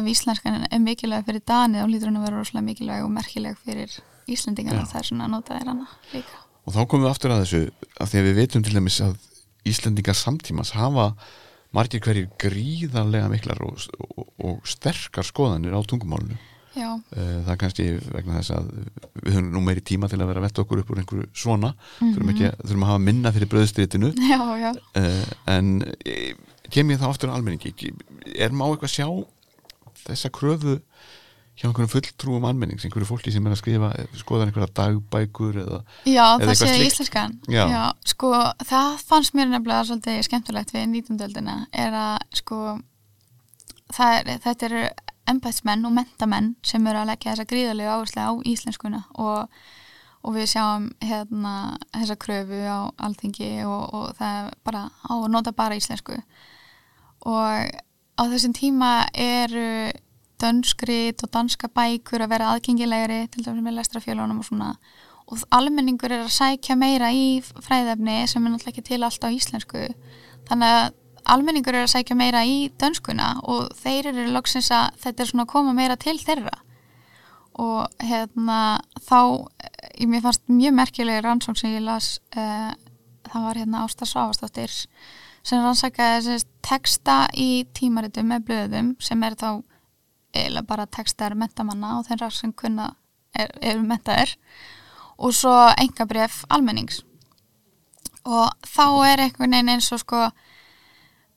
[0.00, 3.58] ef íslenskan er mikilvæg fyrir Dani þá lítur hún að vera rosalega mikilvæg og merkileg
[3.62, 6.40] fyrir Íslendingarna og það er svona að nota þér hana líka.
[6.66, 7.60] Og þá komum við aftur að þessu
[8.02, 9.12] að því að við vitum til dæmis að
[9.66, 11.06] Íslendingar samtímas hafa
[11.76, 16.38] margir hverjir gríðarlega miklar og, og, og sterkar skoðanir á tungumálinu
[16.76, 18.66] Já, Eh, það er kannski vegna þess að
[19.24, 21.70] við höfum nú meiri tíma til að vera að vetta okkur upp úr einhverju svona
[22.00, 25.22] þurfum, ekki, þurfum að hafa minna fyrir bröðstritinu já, já uh,
[25.56, 25.70] en
[26.04, 26.34] eh,
[26.70, 27.72] kem ég þá aftur á almenningi
[28.36, 29.06] er má eitthvað sjá
[30.06, 30.76] þessa kröfu
[31.56, 33.88] hjá einhverjum fulltrúum almennings, einhverju fólki sem er að skrifa
[34.20, 36.90] skoðan einhverja dagbækur eða Já, Eða það sé slíkt.
[36.90, 37.64] íslenskan Já.
[38.04, 38.32] sko,
[38.68, 41.56] það fannst mér nefnilega svolítið skemmtilegt við 19.
[41.72, 42.60] er að sko
[43.96, 44.84] það er, þetta eru
[45.30, 49.48] embætsmenn og mentamenn sem eru að leggja þessa gríðarlegu áherslu á íslenskuna og,
[50.22, 51.54] og við sjáum hérna
[51.94, 56.18] þessa kröfu á alþingi og, og það er bara á að nota bara íslensku.
[57.26, 57.70] Og
[58.16, 59.92] á þessum tíma eru
[60.40, 64.74] dönskrit og danska bækur að vera aðgengilegri til dæmis með lestrafjölunum og svona.
[65.26, 69.28] Og almenningur er að sækja meira í fræðefni sem er náttúrulega ekki til allt á
[69.32, 69.88] íslensku.
[70.46, 70.84] Þannig að
[71.32, 75.46] almenningur er að sækja meira í dönskuna og þeir eru loksins að þetta er svona
[75.46, 76.54] að koma meira til þeirra.
[77.56, 78.58] Og hérna
[79.06, 79.20] þá,
[79.96, 82.74] ég mér fannst mjög merkileg rannsókn sem ég las uh,
[83.30, 84.74] það var hérna Ásta Svavastóttir
[85.46, 89.50] sem rannsakaði þessi texta í tímaritum með blöðum sem er þá
[90.36, 92.90] eiginlega bara textar mentamanna og þeirra sem kunna
[93.36, 94.34] er, er mentaðir
[95.16, 97.00] og svo engabref almennings.
[98.26, 100.26] Og þá er einhvern veginn eins og sko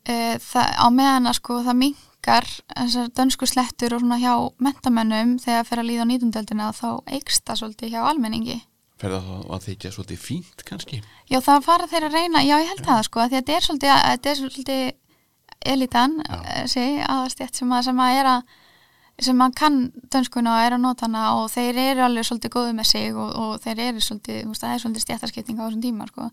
[0.08, 5.36] uh, það, á meðan að sko það minkar þessar dönsku slettur og svona hjá mentamennum
[5.42, 8.60] þegar fyrir að líða á nýtundeldina þá eikst það svolítið hjá almenningi
[9.00, 12.72] ferða það að þykja svolítið fínt kannski Já, það fara þeir að reyna, já, ég
[12.72, 14.82] held það sko, því að þetta er svolítið, þetta er svolítið
[15.70, 16.36] elitan, Já.
[16.48, 18.58] þessi aðastjætt sem að, sem að er að
[19.20, 19.78] sem að kann
[20.12, 23.34] dönskuna og er að nota hana og þeir eru alveg svolítið góðu með sig og,
[23.36, 26.28] og þeir eru svolítið, það er svolítið stjættarskipting á þessum tíma, sko.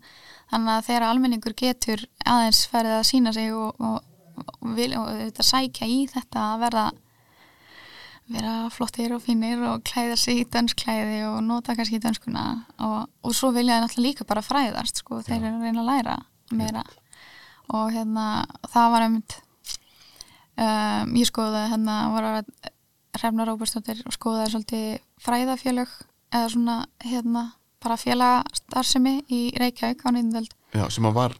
[0.48, 3.98] Þannig að þegar almenningur getur aðeins ferið að sína sig og, og,
[4.44, 6.86] og, vil, og þetta sækja í þetta að verða
[8.28, 12.44] vera flottir og fínir og klæða sig í dönsklæði og nota kannski dönskuna
[12.84, 15.88] og, og svo vilja þeir náttúrulega líka bara fræðast sko, þeir eru að reyna að
[15.88, 16.16] læra
[16.52, 16.82] meira.
[17.72, 18.26] Og hérna
[18.72, 19.38] það var einmitt
[20.56, 22.52] um, ég skoðaði hérna var að
[23.18, 24.88] Hrefna Róbersdóttir og skoðaði svolítið
[25.24, 25.94] fræðafélög
[26.28, 27.44] eða svona hérna
[27.82, 31.36] bara félagastarfsemi í Reykjavík á nýndöld Já, sem að var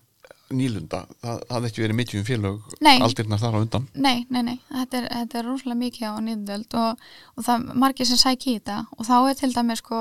[0.55, 1.03] nýlunda.
[1.21, 2.95] Það hafði ekki verið mikið um félög Nei.
[3.05, 3.89] aldirnar þar á undan.
[3.95, 7.05] Nei, nei, nei, þetta er, þetta er rúslega mikið á nýðöld og,
[7.37, 8.79] og það er margir sem sæki í þetta.
[8.97, 10.01] Og þá er til dæmis sko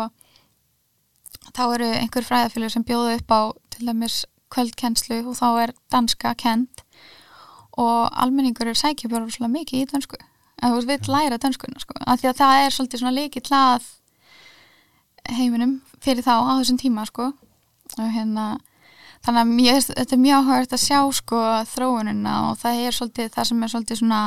[1.51, 3.41] þá eru einhver fræðafélug sem bjóðu upp á
[3.75, 4.21] til dæmis
[4.53, 6.83] kvöldkennslu og þá er danska kent
[7.77, 10.19] og almenningur er sækja bara rúslega mikið í dansku
[10.63, 11.99] að þú vill læra danskuna sko.
[12.01, 13.89] Af því að það er svolítið svona líkið hlað
[15.36, 17.32] heiminum fyrir þá á þessum tíma sko.
[17.97, 18.57] Og hérna
[19.25, 23.34] þannig að mér, þetta er mjög áhugavert að sjá sko þróunina og það er svolítið
[23.34, 24.21] það sem er svolítið svona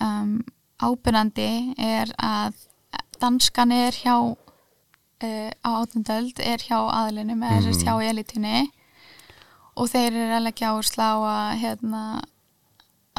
[0.00, 0.32] um,
[0.80, 2.58] ábyrnandi er að
[3.20, 7.80] danskan er hjá uh, á átundöld er hjá aðlunum eða mm.
[7.84, 8.66] hjá elitunni
[9.76, 12.04] og þeir eru að leggja áherslu á að hérna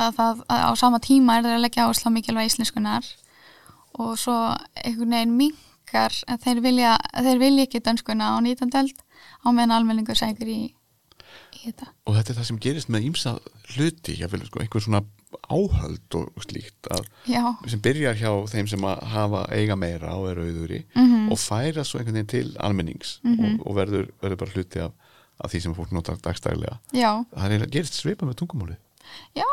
[0.02, 3.12] að það að á sama tíma er þeir að leggja áherslu á mikilvæg íslenskunar
[4.02, 4.38] og svo
[4.82, 5.38] einhvern veginn
[5.92, 8.96] minkar að þeir vilja, þeir vilja ekki dönskuna á nýtandöld
[9.44, 11.90] á meðan almenningur sækur í, í þetta.
[12.08, 13.34] Og þetta er það sem gerist með ímsa
[13.76, 15.02] hluti jáfnvel, sko, einhver svona
[15.52, 17.06] áhöld og slíkt að,
[17.72, 21.32] sem byrjar hjá þeim sem að hafa eiga meira og eru auðuri Mhm.
[21.32, 24.92] og færa svo einhvern veginn til almennings og, og verður, verður bara hluti af,
[25.44, 26.80] af því sem fólk notar dagstælega.
[26.94, 28.76] Já, það er gerist svipa með tungumáli.
[29.36, 29.48] Já,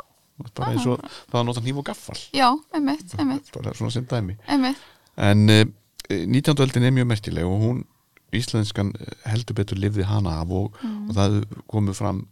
[0.55, 2.19] bara eins og það að nota hníf og gaffal.
[2.35, 4.37] Já, einmitt, einmitt, bara svona sem dæmi.
[4.49, 4.83] Einmitt.
[5.19, 5.65] En uh,
[6.09, 6.63] 19.
[6.65, 7.85] öldin er mjög merkileg og hún,
[8.33, 11.39] íslenskan eh, heldur betur lifði hana af og, og það
[11.71, 12.27] komu fram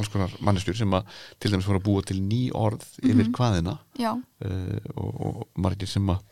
[0.00, 1.08] alls konar manneskjur sem að
[1.40, 5.90] til dæmis voru að búa til ný orð yfir hvaðina Já, uh, og, og margir
[5.90, 6.22] sem að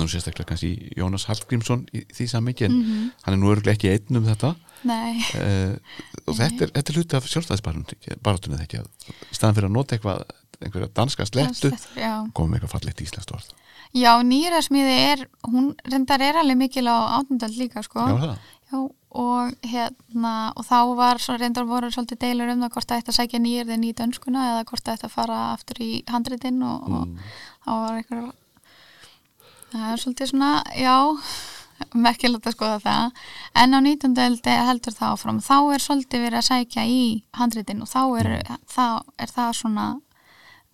[0.00, 2.78] nú sérstaklega kannski í Jónas Hallgrímsson í því sammikið en
[3.26, 4.54] hann er nú örgulega ekki einn um þetta.
[5.36, 5.76] Uh,
[6.24, 7.60] og þetta er, þetta er hluti af að
[9.28, 10.24] í staðan fyrir að nota eitthvað
[10.64, 11.70] einhverja danska slettu
[12.32, 13.52] komum eitthvað fallegt íslenskt orð
[13.94, 18.02] Já, nýrasmíði er, hún reyndar er alveg mikil á átundöld líka, sko.
[18.02, 18.38] Já, það.
[18.66, 18.78] Já,
[19.16, 23.12] og hérna, og þá var svo reyndar voru svolítið deilur um það hvort það ætti
[23.12, 26.88] að sækja nýjirðin í dönskuna eða hvort það ætti að fara aftur í handritin og,
[26.90, 27.30] og
[27.62, 28.26] þá var eitthvað,
[29.70, 30.96] það er svolítið svona, já,
[32.06, 33.24] merkilegt að skoða það.
[33.62, 34.20] En á 19.
[34.26, 37.02] öldi heldur það áfram, þá er svolítið verið að sækja í
[37.38, 38.32] handritin og þá er,
[38.66, 38.86] þá
[39.22, 39.90] er það svona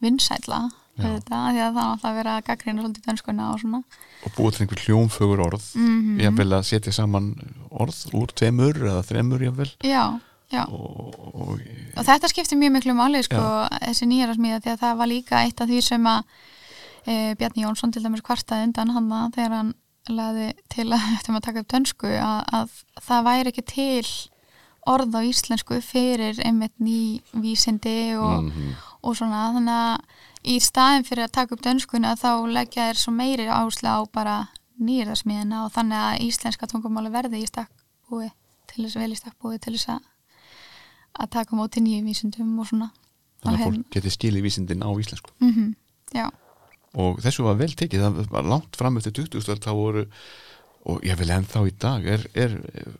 [0.02, 0.64] vinsætla.
[0.98, 3.82] Þetta, því að það er alltaf verið að gaggrina svolítið dönskuna og svona.
[4.26, 6.20] og búið til einhver hljómfögur orð mm Mhm.
[6.20, 7.30] jafnvel að setja saman
[7.70, 10.20] orð úr tveimur eða þremur jafnvel Já,
[10.52, 10.64] já.
[10.68, 11.60] og, og
[11.96, 13.40] Og þetta skiptir mjög miklu máli sko,
[13.82, 16.22] þessi nýjara smíða því að það var líka eitt af því sem að
[17.06, 19.74] e, Bjarni Jónsson til dæmis kvartaði undan hann þegar hann
[20.08, 22.68] laði til að eftir að taka upp dönsku að, að
[23.00, 24.06] það væri ekki til
[24.86, 28.74] orð á íslensku fyrir einmitt ný vísindi og, Mhm.
[29.04, 29.98] og svona þannig að
[30.42, 34.36] í staðin fyrir að taka upp dönskuna þá leggja þér svo meiri áherslu á bara
[34.82, 38.30] nýjaraðsmiðina og þannig að íslenska tungumáli verði í stakkbúi
[38.72, 40.08] til þess vel í stakkbúi til þess að
[41.22, 42.88] að taka móti nýjum vísindum og svona.
[43.42, 45.34] Þannig að fólk geti skilið vísindin á íslensku.
[45.42, 45.74] Mm
[46.12, 46.26] Já,
[47.00, 49.38] og þessu var vel tekið, það var langt fram eftir 20.
[49.48, 50.02] öld, þá voru
[50.92, 52.56] og ég vil ennþá í dag er, er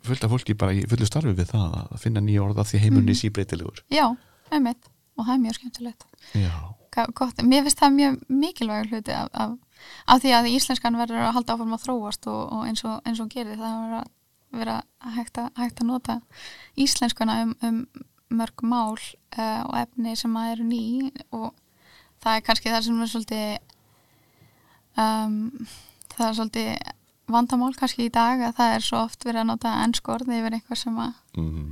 [0.07, 3.13] fullt af fólki bara í fullu starfi við það að finna nýja orða því heimunni
[3.13, 3.19] mm.
[3.21, 3.83] síbreytilegur?
[3.93, 4.07] Já,
[4.55, 4.89] einmitt.
[5.19, 6.07] Og það er mjög skemmtilegt.
[6.39, 6.55] Já,
[6.93, 9.55] gott, Mér finnst það mjög mikilvægur hluti af, af,
[10.07, 13.33] af því að íslenskan verður að halda áfram að þróast og, og eins og, hún
[13.33, 14.11] gerir það að
[14.53, 14.79] vera
[15.17, 16.19] hægt að, hægt að nota
[16.77, 17.85] íslenskuna um, um
[18.33, 20.85] mörg mál uh, og efni sem að eru ný
[21.33, 21.53] og
[22.23, 23.53] það er kannski það sem er svolítið
[25.03, 25.39] um,
[26.15, 26.93] það er svolítið
[27.33, 30.81] vandamál kannski í dag að það er svo oft verið að nota ennskorð yfir eitthvað
[30.83, 31.71] sem að mm.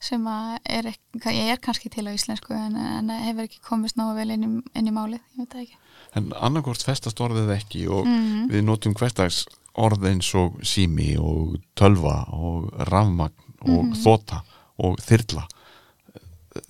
[0.00, 0.86] Sem er,
[1.28, 4.88] er kannski til á íslensku en, en hefur ekki komist náðu vel inn í, inn
[4.88, 5.76] í málið, ég veit það ekki.
[6.16, 8.48] En annarkort festast orðið ekki og Mhm.
[8.50, 9.44] við notum hverstags
[9.76, 13.92] orð eins og sími og tölva og rafmagn og Mhm.
[14.02, 14.40] þota
[14.78, 15.44] og þyrla.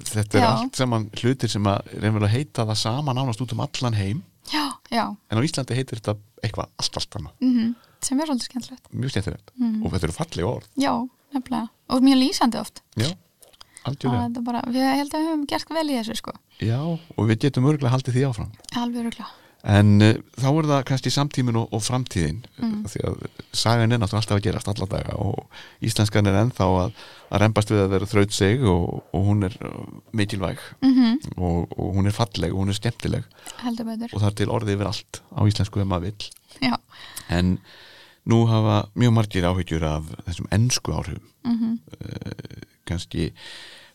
[0.05, 0.51] Þetta er Já.
[0.59, 4.23] allt saman hlutir sem að reynvel að heita það saman ánast út um allan heim.
[4.53, 7.33] Já, já, en á Íslandi heitir þetta eitthvað allt allt annað.
[7.41, 8.87] Mm sem er svolítið skemmtilegt.
[8.97, 9.51] Mjög skemmtilegt.
[9.61, 9.85] Mm.
[9.85, 10.69] og þetta eru falleg orð.
[10.81, 10.93] Já,
[11.35, 12.83] nefnilega, og mjög lýsandi oft.
[13.01, 13.11] Já,
[13.89, 14.45] algjörlega.
[14.47, 17.69] Bara, við held að við höfum gert vel í þessu sko, já, og við getum
[17.71, 18.51] örgulega haldið því áfram.
[18.77, 22.85] Alveg röglega en uh, þá er það kannski samtímin og, og framtíðin Mm.
[22.89, 23.17] því að
[23.57, 26.95] sagan er náttúrulega alltaf að gerast alla daga og íslenskan er ennþá að,
[27.29, 30.61] að rembast við að vera þraut sig og, og hún er uh, mikilvæg.
[30.81, 33.25] Mm og, og hún er falleg og hún er skemmtileg.
[33.69, 36.31] Og það er til orðið yfir allt á íslensku ef maður vill.
[36.65, 36.77] Já.
[37.29, 37.59] En
[38.29, 41.31] nú hafa mjög margir áhyggjur af þessum ennsku áhrifum.
[41.45, 41.79] Mm
[42.91, 43.31] kannski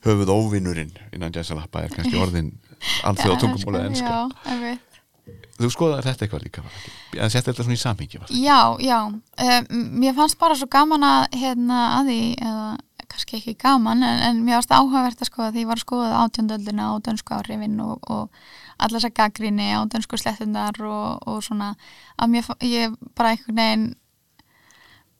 [0.06, 2.52] höfuð óvinnurinn innan jæsalappa er kannski orðin
[3.08, 4.12] alþjóða tungumóla enska
[4.46, 4.76] Já,
[5.60, 9.00] þú skoðar þetta eitthvað líka að setja þetta svona í samhengi já, já.
[9.10, 12.68] Um, mér fannst bara svo gaman að hérna að því, eða
[13.06, 16.22] kannski ekki gaman en, en mér varst áhugavert að skoða því ég var að skoða
[16.24, 18.40] átjöndöldina á dönsku áhrifin og, og
[18.76, 21.74] allar þess að gaggrinni á dönsku slettundar og, og svona
[22.20, 23.86] að mér, ég bara einhvern veginn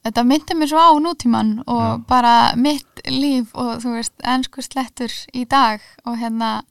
[0.06, 2.06] þetta myndi mér svo á nútíman og Já.
[2.08, 6.62] bara mitt líf og þú veist, ennsku slettur í dag og hérna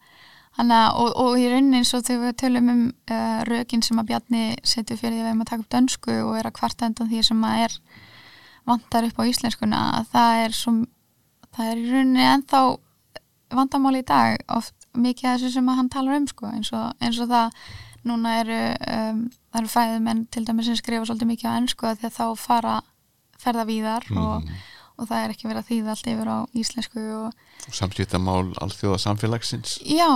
[0.59, 4.12] hana, og, og í rauninni eins og þegar við tölum um uh, rökin sem að
[4.12, 6.91] Bjarni setur fyrir því að við erum að taka upp dönsku og er að kvarta
[6.91, 7.78] undan því sem að er
[8.64, 10.76] vantar upp á íslenskuna að það er svo
[11.55, 12.62] það er í rauninni ennþá
[13.55, 16.95] vandamál í dag oft mikið af þessu sem að hann talar um sko eins og,
[17.03, 17.66] eins og það
[18.05, 18.62] núna eru
[18.95, 19.20] um,
[19.51, 22.26] það eru fræðumenn til dæmis sem skrifa svolítið mikið á ennsku að því að þá
[22.41, 22.74] fara
[23.45, 24.62] ferða víðar og, Mm.
[24.99, 29.78] og það er ekki verið að þýða allt yfir á íslensku og samskiptamál alþjóða samfélagsins
[29.88, 30.09] já,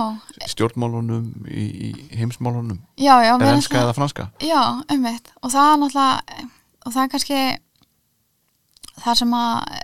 [0.47, 2.79] stjórnmálunum í, í heimsmálunum.
[2.97, 4.29] Já, já er finnst eða franska?
[4.39, 4.61] Já,
[4.91, 6.49] umveitt og það er náttúrulega
[6.85, 7.39] og það er kannski
[9.03, 9.79] það sem að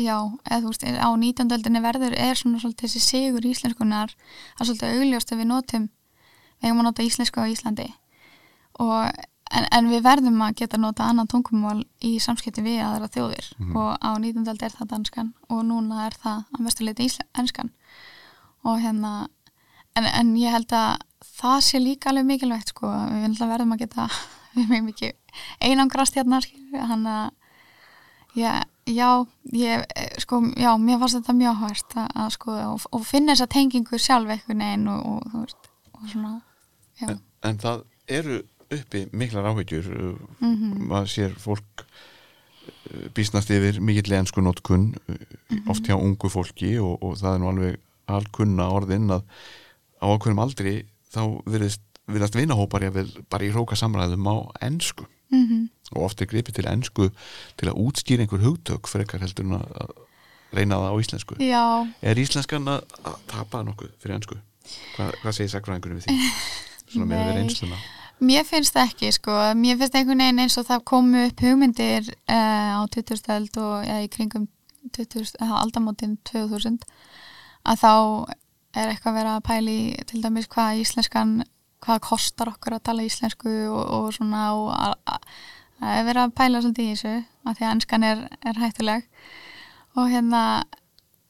[0.00, 0.16] já,
[0.46, 1.54] eða þú veist, á 19.
[1.56, 5.88] öldinni verður er svona svolítið þessi sigur íslenskunar það er svolítið augljóst að við notum
[6.60, 7.86] við eigum að nota íslensku á Íslandi.
[8.80, 9.10] Og,
[9.50, 13.76] en, en við verðum að geta nota annan tungumál í samskipti við aðra þjóðir Mhm.
[13.76, 14.46] og á 19.
[14.48, 17.70] öld er það danskan og núna er það að mestuleiti íslenskan
[18.64, 19.28] og hérna
[19.96, 21.00] en, en ég held að
[21.40, 24.08] það sé líka alveg mikilvægt sko, við verðum að geta
[25.60, 26.40] einangrast hérna
[26.86, 27.30] hann að
[28.36, 29.08] já, já,
[29.52, 29.84] ég,
[30.22, 31.64] sko, já, mér fannst þetta mjög
[32.14, 36.08] að skoða og, og finna þessa tengingu sjálf einhvern veginn og, og, þú veist, og
[36.12, 36.32] svona
[37.00, 38.40] en, en það eru
[38.70, 39.86] uppi miklar áhyggjur
[40.40, 40.86] Mhm.
[40.90, 45.68] maður sér fólk uh, býsnast yfir mikill ensku notkun Mhm.
[45.70, 47.78] oft hjá ungu fólki og, og það er nú alveg
[48.10, 49.22] alkunna orðin að
[50.02, 52.86] á okkurum aldri þá virðist, virðast vinahópar
[53.30, 57.08] bara í róka samræðum á ensku mm og oft er gripið til ensku
[57.58, 59.90] til að útskýra einhver hugtök frekar heldur en að
[60.54, 61.64] reyna það á íslensku já,
[62.02, 62.84] er íslenskan að,
[63.26, 64.36] tapa nokkuð fyrir ensku?
[64.94, 66.30] Hvað, hvað segir sakfræðingurinn við því?
[66.94, 67.42] Svona með við Nei.
[68.20, 69.36] Mér finnst það ekki, sko.
[69.56, 73.22] Mér finnst einhvern veginn eins og það komu upp hugmyndir uh, á 20.
[73.36, 74.48] öld og ja, í kringum
[74.96, 76.82] 20, uh, aldamótin 2000
[77.68, 77.92] að þá
[78.76, 79.78] er eitthvað verið að pæli
[80.10, 81.32] til dæmis hvað íslenskan,
[81.84, 85.40] hvað kostar okkur að tala íslensku og, og svona og að, að,
[85.80, 89.08] að er verið að pæla svolítið í þessu að því að ennskan er, er hættuleg
[89.96, 90.44] og hérna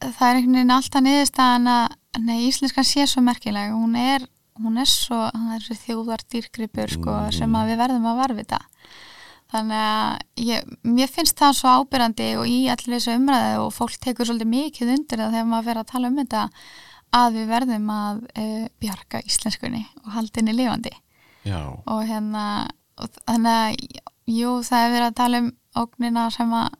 [0.00, 4.26] það er einhvern veginn alltaf niðurstaðan að nei, íslenskan sé svo merkileg hún er,
[4.64, 7.32] hún er svo er þjóðar dýrgripur sko, Mm.
[7.38, 8.60] sem við verðum að varvita
[9.50, 13.96] þannig að ég, mér finnst það svo ábyrrandi og í allir þessu umræðu og fólk
[13.98, 16.42] tekur svolítið mikið undir það þegar maður fer að tala um þetta
[17.20, 20.92] að við verðum að uh, bjarga íslenskunni og haldinni lifandi.
[21.42, 22.44] Já, og hérna
[23.00, 25.50] og þannig að jú það er verið að tala um
[25.80, 26.76] ógnina sem að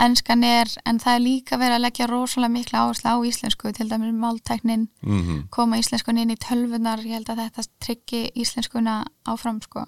[0.00, 3.88] enskan er en það er líka verið að leggja rosalega mikla áherslu á íslensku til
[3.90, 9.60] dæmis máltæknin mm koma íslenskun inn í tölvunar ég held að þetta tryggi íslenskuna áfram
[9.62, 9.84] sko.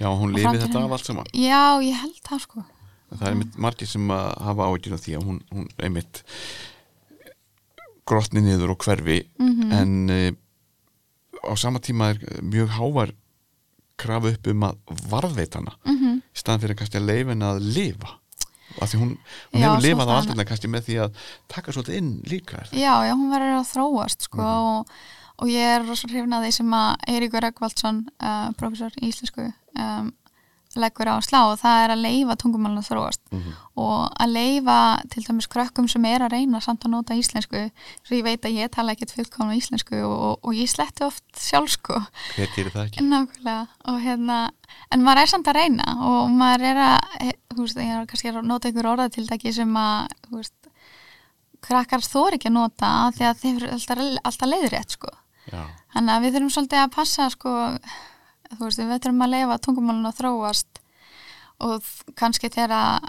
[0.00, 1.26] já hún lifið þetta af allt saman?
[1.34, 2.64] Já ég held það sko.
[3.10, 6.22] Það er einmitt margir sem að hafa áhyggjur af því að hún, hún einmitt
[8.06, 9.72] grotni niður og hverfi Mhm.
[9.72, 13.12] en uh, á sama tíma er mjög hávar
[13.96, 14.76] krafu upp um að
[15.10, 15.74] varðveita hana.
[15.84, 18.19] Mm í staðan fyrir kannski að leifin að lifa
[18.78, 19.14] af því hún,
[19.52, 22.94] hún Já, hefur lifað á aldirna kannski með því að taka svolítið inn líka já,
[23.06, 24.94] já, hún verður að þróast sko, og,
[25.40, 29.48] og ég er rosa hrifna af því sem að Eiríkur Röggvaldsson uh, professor í íslensku
[29.48, 30.12] um,
[30.78, 33.20] leggur á slá og það er að leifa tungumálun að þróast.
[33.32, 33.54] Mhm.
[33.80, 34.78] og að leifa
[35.10, 37.70] til dæmis krökkum sem er að reyna samt að nota íslensku
[38.04, 41.24] svo ég veit að ég tala ekkert fullkomna íslensku og, og, og ég sletti oft
[41.34, 41.98] sjálf sko.
[42.36, 43.06] Hver gerir það ekki?
[43.08, 43.66] nákvæmlega.
[43.88, 44.38] Og hérna
[44.92, 48.30] en maður er samt að reyna og maður er að þú veist, ég er kannski
[48.30, 50.70] að nota einhver orðatildaki sem að þú veist,
[51.64, 55.10] krakkar þóri ekki að nota því að þeir eru alltaf, alltaf leiðrétt sko.
[55.50, 55.64] Já,
[55.94, 57.52] Þannig að við þurfum svolítið að passa sko,
[58.56, 60.80] þú veist, við þurfum að leifa tungumálun að þróast
[61.60, 63.00] og kannski þegar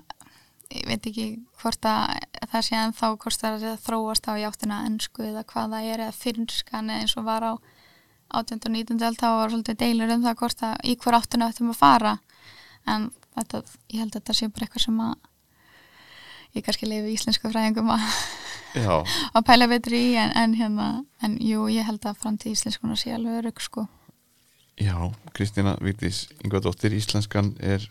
[0.71, 1.25] ég veit ekki
[1.61, 2.17] hvort að
[2.51, 5.75] það sé en þá hvort það er að þróast á í áttina ennsku eða hvað
[5.75, 7.53] það er eða fyrirskan eins og var á
[8.31, 8.61] 18.
[8.63, 9.01] og 19.
[9.07, 12.13] öld þá var svolítið deilur um það hvort að í hver áttina ættum að fara
[12.87, 15.13] en þetta, ég held að þetta sé bara eitthvað sem að
[16.55, 18.07] ég kannski lifi íslensku fræðingum að,
[19.35, 20.89] að pæla betri í en, en hérna,
[21.23, 23.87] en jú, ég held að framtíð íslenskunar sé alveg örug sko
[24.81, 24.97] já,
[25.33, 27.83] Kristína Vigdís Ingvadóttir, íslenskan er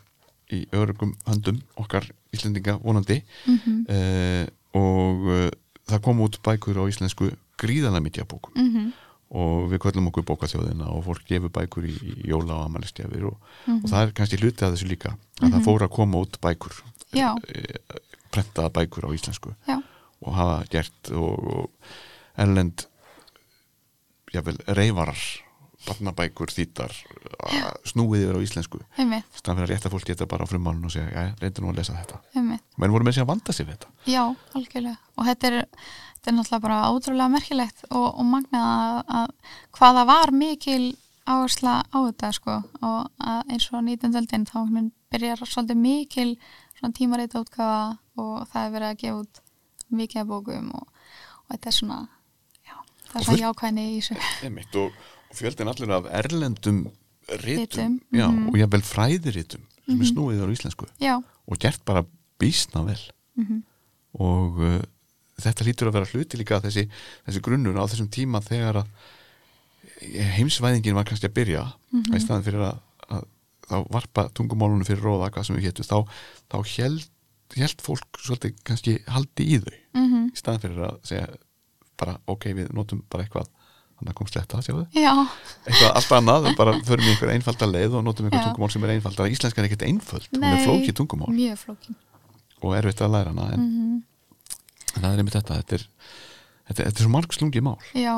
[0.50, 5.48] í örugum höndum okkar Íslendinga vonandi mm uh, og uh,
[5.90, 8.92] það kom út bækur á íslensku gríðana af bókum -hmm.
[9.30, 13.36] og við kvöllum okkur bókaþjóðina og fólk gefur bækur í, í jóla og amalistjafir og,
[13.66, 13.80] Mhm.
[13.84, 16.72] og það er kannski hluti af þessu líka að það fór að koma út bækur
[17.12, 17.34] Já.
[17.48, 17.74] eh,
[18.30, 19.82] prentaða bækur á íslensku Já,
[20.22, 21.70] og hafa gert og, og
[22.36, 22.86] erlend
[24.32, 25.18] jável reyfarar
[25.86, 26.92] barnabækur þýttar
[27.46, 28.80] að snúið yfir á íslensku.
[29.00, 31.80] Einmitt, stann fyrir að fólk geta bara á frummálun og segja, já, reyndu nú að
[31.80, 32.20] lesa þetta.
[32.36, 33.92] Menn voru með sig að vanda sig við þetta.
[34.10, 34.22] Já,
[34.58, 34.96] algjörlega.
[35.16, 35.58] Og þetta er,
[36.16, 40.82] þetta er náttúrulega bara ótrúlega merkilegt og, og magnað að, að hvaða var mikil
[41.30, 42.56] áhersla á þetta sko.
[42.80, 44.18] Og að eins og 19.
[44.20, 44.58] öldin þá
[45.10, 46.32] byrjar svolítið mikil
[46.96, 49.40] tímarita útgafa og það er verið að gefa út
[49.90, 50.86] mikið bókum og,
[51.44, 51.98] og þetta er svona
[52.64, 52.76] já,
[53.10, 54.02] það er svona jákvæðni í
[54.80, 55.00] og
[55.36, 56.88] fjöldin allir af erlendum
[57.30, 58.48] Ritum, já, mhm.
[58.48, 60.86] og jável fræðiritum sem er snúið á íslensku.
[61.02, 62.02] Já, og gert bara
[62.40, 63.02] býsna vel.
[63.38, 63.60] Mhm,
[64.18, 64.80] og uh,
[65.40, 66.84] þetta lítur að vera hluti líka að þessi,
[67.28, 68.90] þessi grunnur á þessum tíma þegar að
[70.38, 71.64] heimsvæðingin var kannski að byrja.
[71.92, 72.16] Mhm.
[72.16, 73.28] í staðan fyrir að, að
[73.70, 75.86] þá varpa tungumálunum fyrir róða hvað sem við hétu.
[75.86, 75.98] Þá,
[76.50, 77.06] þá held,
[77.54, 79.78] held fólk svolítið kannski haldi í þau.
[80.00, 81.30] Mhm, í staðan fyrir að segja
[82.00, 83.50] bara ok, við notum bara eitthvað
[84.00, 85.12] þannig að kom sletta, sjáðu já,
[85.68, 88.46] eitthvað allt annað, bara förum í einhver einfalda leið og notum einhver Já.
[88.48, 90.64] tungumál sem er einfaldar íslenska er ekkert einföld, hún er Nei.
[90.64, 91.30] flókið tungumál.
[91.36, 91.98] mjög flókin
[92.62, 94.02] og erfitt að læra hana en, mhm,
[94.96, 95.84] en það er einmitt þetta þetta er,
[96.70, 97.76] þetta, þetta er svo marg slungi mál.
[97.94, 98.16] Já,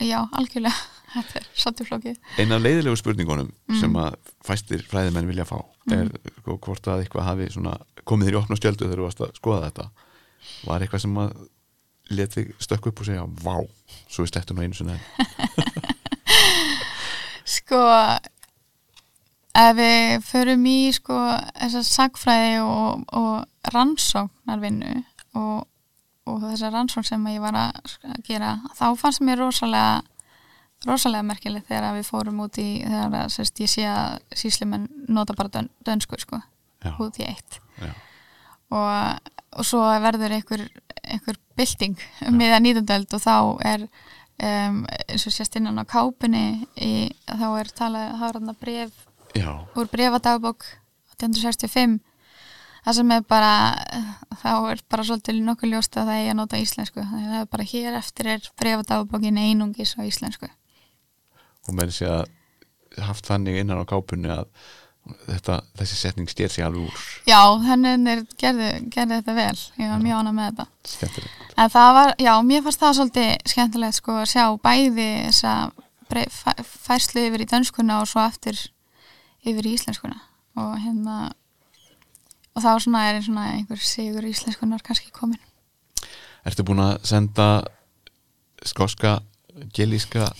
[0.00, 0.74] já, algjörlega.
[1.08, 2.16] Þetta er svolítið flókið.
[2.36, 3.78] Eina af leiðilegu spurningunum Mm.
[3.80, 5.56] sem að fæstir fræðimenn vilja fá
[5.90, 6.10] er
[6.42, 9.32] sko, hvort að eitthvað hafi svona, komið þér í opna stjöldu þegar þú varst að
[9.40, 9.86] skoða þetta.
[10.68, 11.32] Var eitthvað sem að
[12.10, 13.56] leti stökk upp og segja vá,
[14.08, 14.98] svo við slettum nú einu sinni.
[14.98, 15.86] Enn."
[17.48, 17.80] Sko
[19.58, 21.16] ef við förum í sko
[21.56, 24.98] þessar sagfræði og, og rannsóknarvinnu
[25.38, 25.64] og,
[26.28, 30.02] og þessar rannsókn sem ég var að að gera, þá fannst mér rosalega
[30.86, 35.34] rosalega merkilegt þegar við fórum út í þegar að, sérst, ég sé að síslimenn nota
[35.38, 36.38] bara dön, dönsku sko,
[36.84, 37.58] Já, út í eitt.
[38.70, 40.66] Og, og svo verður einhver,
[41.08, 41.98] einhver bylting
[42.28, 43.36] um miða nýtundöld og þá
[43.66, 49.00] er um, eins og sérst innan á kápunni í, þá er talað, er að bref
[49.34, 50.68] já, úr brefadagbók
[51.18, 51.98] 1865
[52.84, 53.52] það sem er bara
[54.40, 57.04] þá er bara svolítið nokkuð ljóst að það eigi að nota íslensku.
[57.10, 60.48] Það er bara hér eftir er brefadagbókin einungis á íslensku.
[61.68, 64.46] Og með þess að haft þannig innan á kápunni að
[65.26, 67.02] þetta, þessi setning stjér sig alveg úr.
[67.28, 69.58] Já, er gerði, gerði þetta vel.
[69.80, 70.66] Ég var mjög ánað með þetta.
[70.92, 71.44] Skemmtilegt.
[71.58, 75.54] En það var, já, mér fannst það svolítið skemmtilegt sko að sjá bæði þessa
[76.88, 78.60] færslu yfir í dönskuna og svo eftir
[79.44, 80.20] yfir í íslenskuna.
[80.58, 81.18] Og hérna
[82.58, 85.40] og þá svona er svona einhver sigur íslenskunar kannski komin.
[86.46, 87.48] Ertu búin að senda
[88.66, 89.18] skoska,
[89.74, 90.32] gelíska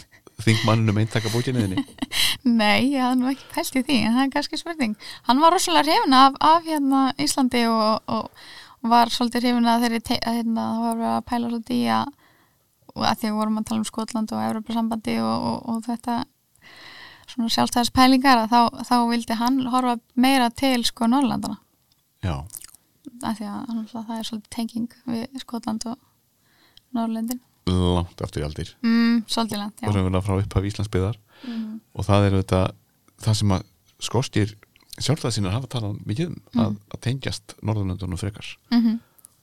[0.44, 1.84] þingmannunum eintaka bókinniðinni?
[2.60, 4.94] Nei, ég hafði nú ekki pælt í því en það er kannski spurning.
[5.26, 8.30] Hann var rosalega hrifin af, af hérna Íslandi og, og,
[8.78, 12.14] og var svolítið hrifin að þeirri að hérna, það var að pæla svolítið í að
[12.98, 16.16] að því við vorum að tala um Skotland og Evropasambandi og, og, og þetta
[17.28, 21.60] svona sjálfstæðispælingar að þá, þá vildi hann horfa meira til sko Norrlandana
[22.24, 22.42] Já,
[23.22, 25.98] af því að það er svolítið tenging við Skotland og
[26.96, 28.70] Norrlöndin langt aftur í aldir.
[28.84, 29.92] Mm, svolítið land, og já.
[29.96, 32.62] Sem við frá upphaf Íslandsbyðar mm, og það er þetta
[33.24, 33.66] það sem að
[34.08, 34.54] skostir
[34.98, 38.48] sjálfstæðsinnar hafa talað mikið um að, að tengjast Norðurlöndunum frekar.
[38.74, 38.80] Mm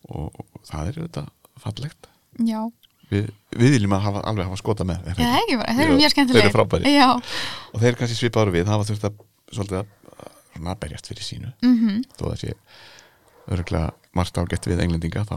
[0.06, 1.24] og, og það er þetta
[1.64, 2.08] fallegt.
[2.46, 2.60] Já,
[3.10, 5.56] við, viljum að hafa, alveg hafa skota með er já, ekki?
[5.56, 6.52] þeir eru Þeir- mjög þeir
[6.92, 7.08] já,
[7.74, 9.24] og þeir kannski svipaður við hafa þurft að
[9.56, 9.88] svolítið að,
[10.68, 11.54] að berjast fyrir sínu.
[11.66, 12.04] Mhm.
[12.20, 12.54] Þó það sé
[13.56, 15.36] örgulega margt ágætt við englendinga þá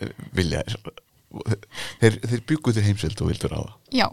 [0.00, 0.62] eh, vilja
[1.28, 1.64] þeir,
[2.00, 4.06] þeir, þeir byggu til heimsvild og vildur það Já,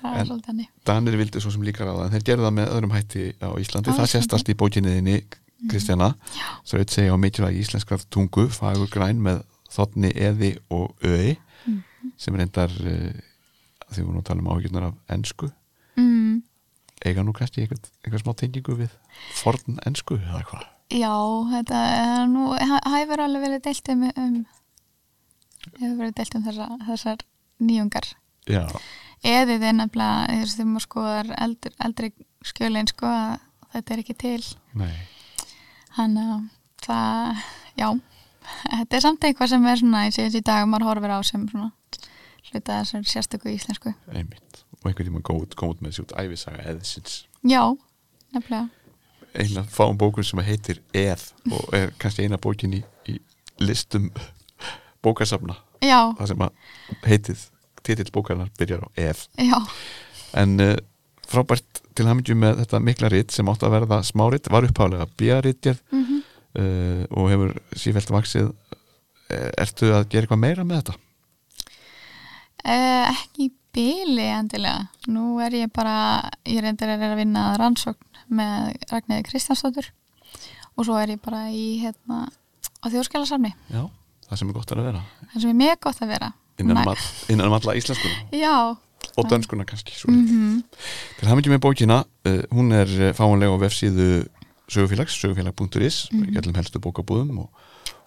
[0.00, 0.68] það er svolítið henni.
[0.86, 3.94] Danir vildu svo sem líka ráða en þeir gerðu það með öðrum hætti á Íslandi.
[3.94, 5.16] Á það sést allt í bókinniðinni
[5.70, 6.12] Kristjana.
[6.62, 9.42] Svo auðvitað segja á mikilvægi íslenskar tungu fagur græn með
[9.74, 11.36] þotni eði og öði
[12.20, 13.14] sem reyndar uh,
[13.88, 15.48] því við vorum að tala um áhyggjurnar af ensku.
[15.98, 16.42] Mm,
[17.06, 18.92] eiga nú kannski einhver, einhver smá tengingu við
[19.38, 20.68] forn ensku eða hvað?
[20.94, 21.14] Já,
[21.54, 24.36] þetta er nú, það hefur alveg verið deilt um, um
[25.80, 27.24] hefur verið deilt um þessa, þessar
[27.64, 28.10] nýjungar.
[28.50, 28.64] Já,
[29.24, 32.08] Eðið er nefnilega, þú veist, þegar maður skoðar eldri, eldri
[32.44, 34.42] skjölinn, sko, að þetta er ekki til.
[34.76, 34.96] nei
[35.94, 36.42] Þannig að
[36.84, 37.44] það,
[37.80, 37.88] já,
[38.74, 41.18] þetta er samt eitthvað sem er svona, ég sé þessi í dag, maður horfir á
[41.24, 41.70] sem svona
[42.50, 43.94] hluta þessar sérstöku íslensku.
[44.12, 47.14] einmitt og einhvern tíma kom út með þessi út æfisaga eðsins
[47.48, 47.62] Já,
[48.34, 48.68] nefnilega.
[49.34, 53.16] einlega fáum bókur sem heitir Eð og er kannski eina bókin í, í
[53.64, 54.10] listum
[55.04, 57.46] bókasafna Já, það sem að heitið
[57.84, 59.58] titill bókarinnar byrjar á Eð já,
[60.40, 60.76] en uh,
[61.28, 65.82] frábært til hamingju með þetta mikla ritt sem átt að verða smáritt var upphálega bíarittjörð
[65.94, 66.22] mhm.
[66.58, 68.50] uh, og hefur sífælt vaksið
[69.32, 70.96] Eh, ertu að gera eitthvað meira með þetta?
[72.64, 74.86] Eh, ekki bíli endilega.
[75.10, 75.96] Nú er ég bara,
[76.48, 79.90] ég reyndir að vera að vinna rannsókn með Ragnæði Kristjánsdóttur
[80.74, 83.52] og svo er ég bara í hérna á þjóðskjálasafni.
[83.72, 83.84] Já,
[84.34, 86.32] það sem er gott að vera Það sem er mjög gott að vera.
[86.58, 88.54] innan, um, um alla íslenskuna Já.
[89.16, 90.62] og dönskuna kannski Mm
[91.18, 94.26] Til hafa ekki með bókina, uh, hún er uh, fáanlega á vefsíðu
[94.68, 96.20] sögufélags, sögufélag.is, Mhm.
[96.20, 96.56] mm -hmm.
[96.56, 97.50] helstu bókabúðum og,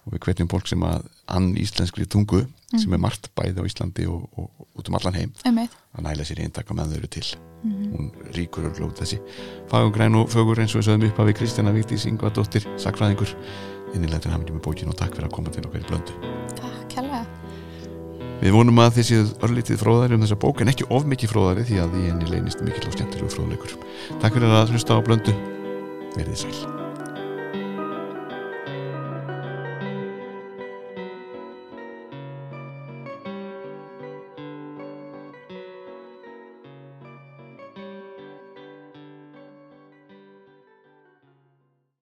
[0.06, 4.06] og við hvetjum fólk sem að ann íslenskri tungu, sem er margt bæði á Íslandi
[4.08, 7.24] og, og, og út um allan heim, að næla sér eintak með þau eru til.
[7.64, 7.92] Mhm.
[7.92, 9.18] Hún ríkur og glóð þessi.
[9.70, 13.34] Fagugræn og fögur eins og sögum upp við Kristjana Víktís Ingvardóttir, sakfræðingur,
[13.94, 16.16] innilega til ekki með bókina og takk fyrir að koma til okkar í blöndu.
[16.58, 17.24] Takk kærlega.
[18.38, 21.66] Við vonum að þið séð örlítið fróðari um þessa bók en ekki of mikið fróðari
[21.66, 23.78] því að í henni leynist mikill og skemmtilegu fróðleikur.
[24.22, 25.34] Takk fyrir að hlusta á blöndu.
[26.14, 26.77] Verðið sæl.